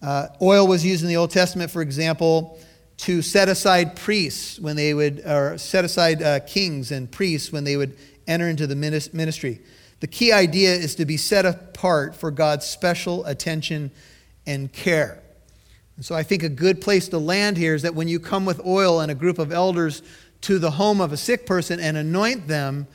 Uh, 0.01 0.27
oil 0.41 0.67
was 0.67 0.85
used 0.85 1.01
in 1.01 1.09
the 1.09 1.17
Old 1.17 1.31
Testament, 1.31 1.71
for 1.71 1.81
example, 1.81 2.59
to 2.97 3.21
set 3.21 3.49
aside 3.49 3.95
priests 3.95 4.59
when 4.59 4.75
they 4.75 4.93
would, 4.93 5.19
or 5.25 5.57
set 5.57 5.83
aside 5.83 6.21
uh, 6.21 6.39
kings 6.41 6.91
and 6.91 7.11
priests 7.11 7.51
when 7.51 7.63
they 7.63 7.75
would 7.77 7.97
enter 8.27 8.47
into 8.47 8.67
the 8.67 8.75
ministry. 8.75 9.61
The 9.99 10.07
key 10.07 10.31
idea 10.31 10.73
is 10.73 10.95
to 10.95 11.05
be 11.05 11.17
set 11.17 11.45
apart 11.45 12.15
for 12.15 12.31
God's 12.31 12.65
special 12.65 13.25
attention 13.25 13.91
and 14.45 14.71
care. 14.71 15.21
And 15.95 16.05
so 16.05 16.13
I 16.15 16.23
think 16.23 16.43
a 16.43 16.49
good 16.49 16.81
place 16.81 17.07
to 17.09 17.17
land 17.17 17.57
here 17.57 17.73
is 17.73 17.81
that 17.83 17.95
when 17.95 18.07
you 18.07 18.19
come 18.19 18.45
with 18.45 18.65
oil 18.65 18.99
and 18.99 19.11
a 19.11 19.15
group 19.15 19.39
of 19.39 19.51
elders 19.51 20.01
to 20.41 20.59
the 20.59 20.71
home 20.71 20.99
of 20.99 21.13
a 21.13 21.17
sick 21.17 21.45
person 21.45 21.79
and 21.79 21.97
anoint 21.97 22.47
them, 22.47 22.87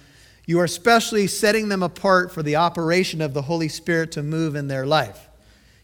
you 0.50 0.58
are 0.58 0.66
specially 0.66 1.28
setting 1.28 1.68
them 1.68 1.80
apart 1.80 2.32
for 2.32 2.42
the 2.42 2.56
operation 2.56 3.20
of 3.20 3.34
the 3.34 3.42
Holy 3.42 3.68
Spirit 3.68 4.10
to 4.10 4.20
move 4.20 4.56
in 4.56 4.66
their 4.66 4.84
life. 4.84 5.28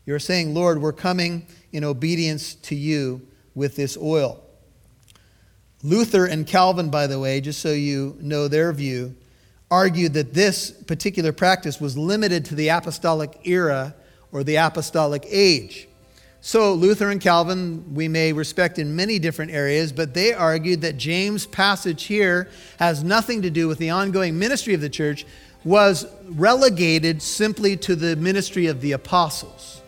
You're 0.04 0.18
saying, 0.18 0.54
Lord, 0.54 0.82
we're 0.82 0.92
coming 0.92 1.46
in 1.70 1.84
obedience 1.84 2.56
to 2.56 2.74
you 2.74 3.28
with 3.54 3.76
this 3.76 3.96
oil. 3.96 4.42
Luther 5.84 6.26
and 6.26 6.44
Calvin, 6.44 6.90
by 6.90 7.06
the 7.06 7.20
way, 7.20 7.40
just 7.40 7.60
so 7.60 7.70
you 7.70 8.18
know 8.20 8.48
their 8.48 8.72
view, 8.72 9.14
argued 9.70 10.14
that 10.14 10.34
this 10.34 10.72
particular 10.72 11.32
practice 11.32 11.80
was 11.80 11.96
limited 11.96 12.44
to 12.46 12.56
the 12.56 12.66
apostolic 12.66 13.38
era 13.44 13.94
or 14.32 14.42
the 14.42 14.56
apostolic 14.56 15.24
age. 15.28 15.86
So, 16.46 16.74
Luther 16.74 17.10
and 17.10 17.20
Calvin, 17.20 17.92
we 17.92 18.06
may 18.06 18.32
respect 18.32 18.78
in 18.78 18.94
many 18.94 19.18
different 19.18 19.50
areas, 19.50 19.90
but 19.90 20.14
they 20.14 20.32
argued 20.32 20.82
that 20.82 20.96
James' 20.96 21.44
passage 21.44 22.04
here 22.04 22.48
has 22.78 23.02
nothing 23.02 23.42
to 23.42 23.50
do 23.50 23.66
with 23.66 23.78
the 23.78 23.90
ongoing 23.90 24.38
ministry 24.38 24.72
of 24.72 24.80
the 24.80 24.88
church, 24.88 25.26
was 25.64 26.06
relegated 26.28 27.20
simply 27.20 27.76
to 27.78 27.96
the 27.96 28.14
ministry 28.14 28.68
of 28.68 28.80
the 28.80 28.92
apostles. 28.92 29.82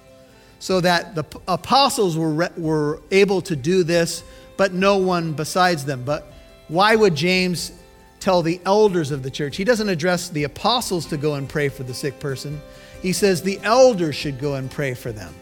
So 0.59 0.81
that 0.81 1.15
the 1.15 1.23
apostles 1.47 2.19
were, 2.19 2.51
were 2.57 3.03
able 3.13 3.41
to 3.43 3.55
do 3.55 3.85
this, 3.85 4.25
but 4.57 4.73
no 4.73 4.97
one 4.97 5.35
besides 5.35 5.85
them. 5.85 6.03
But 6.03 6.27
why 6.67 6.97
would 6.97 7.15
James 7.15 7.71
tell 8.19 8.43
the 8.43 8.61
elders 8.65 9.13
of 9.13 9.23
the 9.23 9.31
church? 9.31 9.57
He 9.57 9.63
doesn't 9.63 9.89
address 9.89 10.29
the 10.29 10.43
apostles 10.43 11.07
to 11.07 11.17
go 11.17 11.35
and 11.35 11.49
pray 11.49 11.69
for 11.69 11.85
the 11.85 11.95
sick 11.95 12.19
person, 12.19 12.61
he 13.01 13.13
says 13.13 13.43
the 13.43 13.61
elders 13.63 14.17
should 14.17 14.41
go 14.41 14.57
and 14.57 14.69
pray 14.69 14.95
for 14.95 15.13
them 15.13 15.33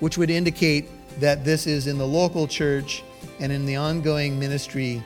which 0.00 0.18
would 0.18 0.30
indicate 0.30 0.88
that 1.20 1.44
this 1.44 1.66
is 1.66 1.86
in 1.86 1.98
the 1.98 2.06
local 2.06 2.46
church 2.46 3.02
and 3.38 3.52
in 3.52 3.66
the 3.66 3.76
ongoing 3.76 4.38
ministry 4.38 5.02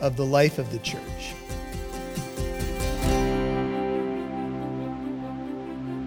of 0.00 0.16
the 0.16 0.24
life 0.24 0.58
of 0.58 0.70
the 0.72 0.78
church. 0.78 1.34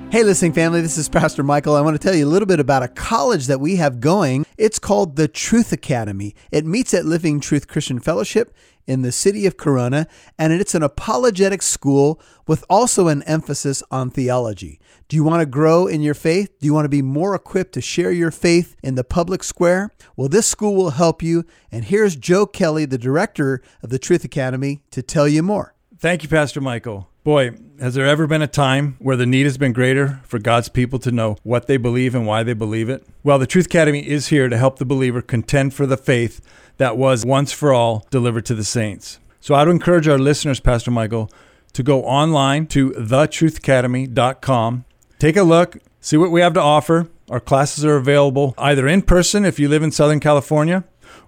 Hey, 0.10 0.24
listening 0.24 0.54
family, 0.54 0.82
this 0.82 0.98
is 0.98 1.10
Pastor 1.10 1.44
Michael. 1.44 1.76
I 1.76 1.82
want 1.82 1.94
to 1.94 2.00
tell 2.00 2.16
you 2.16 2.26
a 2.26 2.32
little 2.32 2.48
bit 2.48 2.60
about 2.60 2.82
a 2.82 2.88
college 2.88 3.48
that 3.48 3.60
we 3.60 3.76
have 3.76 4.00
going. 4.00 4.47
It's 4.58 4.80
called 4.80 5.16
the 5.16 5.28
Truth 5.28 5.72
Academy. 5.72 6.34
It 6.52 6.66
meets 6.66 6.94
at 6.94 7.06
Living 7.06 7.40
Truth 7.40 7.68
Christian 7.68 8.00
Fellowship 8.00 8.56
in 8.88 9.04
the 9.04 9.12
city 9.12 9.46
of 9.46 9.58
Corona, 9.58 10.08
and 10.40 10.52
it's 10.52 10.74
an 10.74 10.82
apologetic 10.82 11.62
school 11.62 12.20
with 12.48 12.64
also 12.70 13.08
an 13.08 13.22
emphasis 13.24 13.84
on 13.92 14.10
theology. 14.10 14.80
Do 15.10 15.16
you 15.16 15.24
want 15.24 15.42
to 15.42 15.46
grow 15.46 15.86
in 15.86 16.02
your 16.02 16.16
faith? 16.16 16.58
Do 16.60 16.66
you 16.66 16.74
want 16.74 16.86
to 16.86 16.90
be 16.90 17.02
more 17.04 17.36
equipped 17.36 17.74
to 17.74 17.82
share 17.82 18.12
your 18.12 18.32
faith 18.32 18.76
in 18.82 18.96
the 18.96 19.04
public 19.04 19.44
square? 19.44 19.92
Well, 20.16 20.30
this 20.30 20.48
school 20.48 20.76
will 20.76 20.92
help 20.92 21.22
you. 21.22 21.46
And 21.72 21.86
here's 21.86 22.16
Joe 22.16 22.48
Kelly, 22.48 22.86
the 22.86 22.98
director 22.98 23.62
of 23.84 23.90
the 23.90 24.00
Truth 24.00 24.24
Academy, 24.24 24.82
to 24.92 25.04
tell 25.04 25.28
you 25.28 25.44
more. 25.44 25.76
Thank 26.00 26.24
you, 26.24 26.30
Pastor 26.30 26.62
Michael. 26.62 27.10
Boy, 27.28 27.58
has 27.78 27.94
there 27.94 28.06
ever 28.06 28.26
been 28.26 28.42
a 28.42 28.48
time 28.48 28.96
where 29.00 29.18
the 29.18 29.26
need 29.26 29.44
has 29.44 29.58
been 29.58 29.74
greater 29.74 30.22
for 30.24 30.40
God's 30.40 30.70
people 30.70 30.98
to 31.00 31.12
know 31.12 31.36
what 31.44 31.68
they 31.68 31.76
believe 31.76 32.16
and 32.16 32.26
why 32.26 32.42
they 32.42 32.54
believe 32.54 32.88
it? 32.88 33.06
Well, 33.22 33.38
the 33.38 33.46
Truth 33.46 33.66
Academy 33.66 34.00
is 34.00 34.30
here 34.30 34.48
to 34.48 34.58
help 34.58 34.80
the 34.80 34.86
believer 34.86 35.22
contend 35.22 35.74
for 35.74 35.86
the 35.86 35.98
faith 35.98 36.40
that 36.78 36.96
was 36.96 37.26
once 37.26 37.52
for 37.52 37.74
all 37.74 38.08
delivered 38.12 38.46
to 38.46 38.56
the 38.56 38.64
saints. 38.64 39.20
So 39.42 39.56
I 39.56 39.66
would 39.66 39.72
encourage 39.72 40.08
our 40.08 40.18
listeners, 40.18 40.62
Pastor 40.62 40.90
Michael, 40.90 41.30
to 41.74 41.84
go 41.84 42.06
online 42.06 42.66
to 42.68 42.92
thetruthacademy.com, 42.92 44.86
take 45.20 45.36
a 45.36 45.44
look, 45.44 45.80
see 46.00 46.16
what 46.16 46.32
we 46.32 46.40
have 46.40 46.54
to 46.54 46.62
offer. 46.62 47.10
Our 47.30 47.42
classes 47.42 47.84
are 47.84 47.98
available 47.98 48.56
either 48.58 48.88
in 48.88 49.02
person 49.02 49.44
if 49.44 49.60
you 49.60 49.68
live 49.68 49.84
in 49.84 49.92
Southern 49.92 50.22
California 50.22 50.86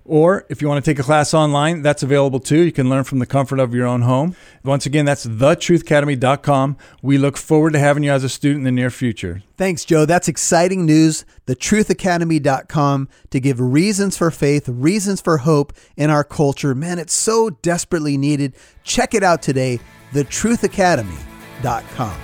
or 0.10 0.46
if 0.50 0.62
you 0.62 0.68
want 0.68 0.84
to 0.84 0.92
take 0.92 1.00
a 1.00 1.04
class 1.04 1.34
online, 1.34 1.84
that's 1.84 2.02
available 2.02 2.40
too. 2.40 2.62
You 2.62 2.72
can 2.72 2.90
learn 2.90 3.04
from 3.04 3.20
the 3.20 3.26
comfort 3.26 3.60
of 3.60 3.76
your 3.76 3.86
own 3.86 4.02
home. 4.02 4.36
Once 4.64 4.86
again, 4.86 5.06
that's 5.06 5.26
thetruthacademy.com. 5.26 6.78
We 7.02 7.18
look 7.18 7.38
forward 7.38 7.74
to 7.74 7.80
having 7.80 8.04
you 8.04 8.12
as 8.12 8.24
a 8.24 8.30
student 8.30 8.62
in 8.62 8.64
the 8.64 8.72
near 8.72 8.90
future. 8.90 9.44
Thanks, 9.56 9.86
Joe. 9.86 10.06
That's 10.06 10.28
exciting 10.28 10.86
news. 10.86 11.26
Thetruthacademy.com 11.46 13.10
to 13.30 13.40
give 13.40 13.60
reasons 13.60 14.18
for 14.18 14.32
faith, 14.32 14.68
reasons 14.68 15.22
for 15.22 15.38
hope 15.38 15.74
in 15.96 16.10
our 16.10 16.24
culture. 16.24 16.74
Man, 16.74 16.98
it's 16.98 17.14
so 17.14 17.52
desperately 17.52 18.18
needed. 18.18 18.56
Check 18.84 19.14
it 19.14 19.24
out 19.24 19.44
today. 19.44 19.80
Thetruthacademy.com. 20.14 22.20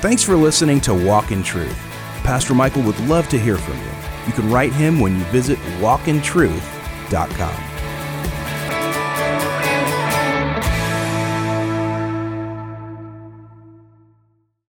Thanks 0.00 0.22
for 0.22 0.36
listening 0.36 0.80
to 0.82 0.94
Walk 0.94 1.32
in 1.32 1.42
Truth. 1.42 1.76
Pastor 2.22 2.54
Michael 2.54 2.82
would 2.82 3.00
love 3.00 3.28
to 3.30 3.38
hear 3.38 3.56
from 3.56 3.76
you. 3.78 3.97
You 4.28 4.34
can 4.34 4.50
write 4.50 4.74
him 4.74 5.00
when 5.00 5.16
you 5.16 5.24
visit 5.24 5.58
walkintruth.com. 5.80 7.77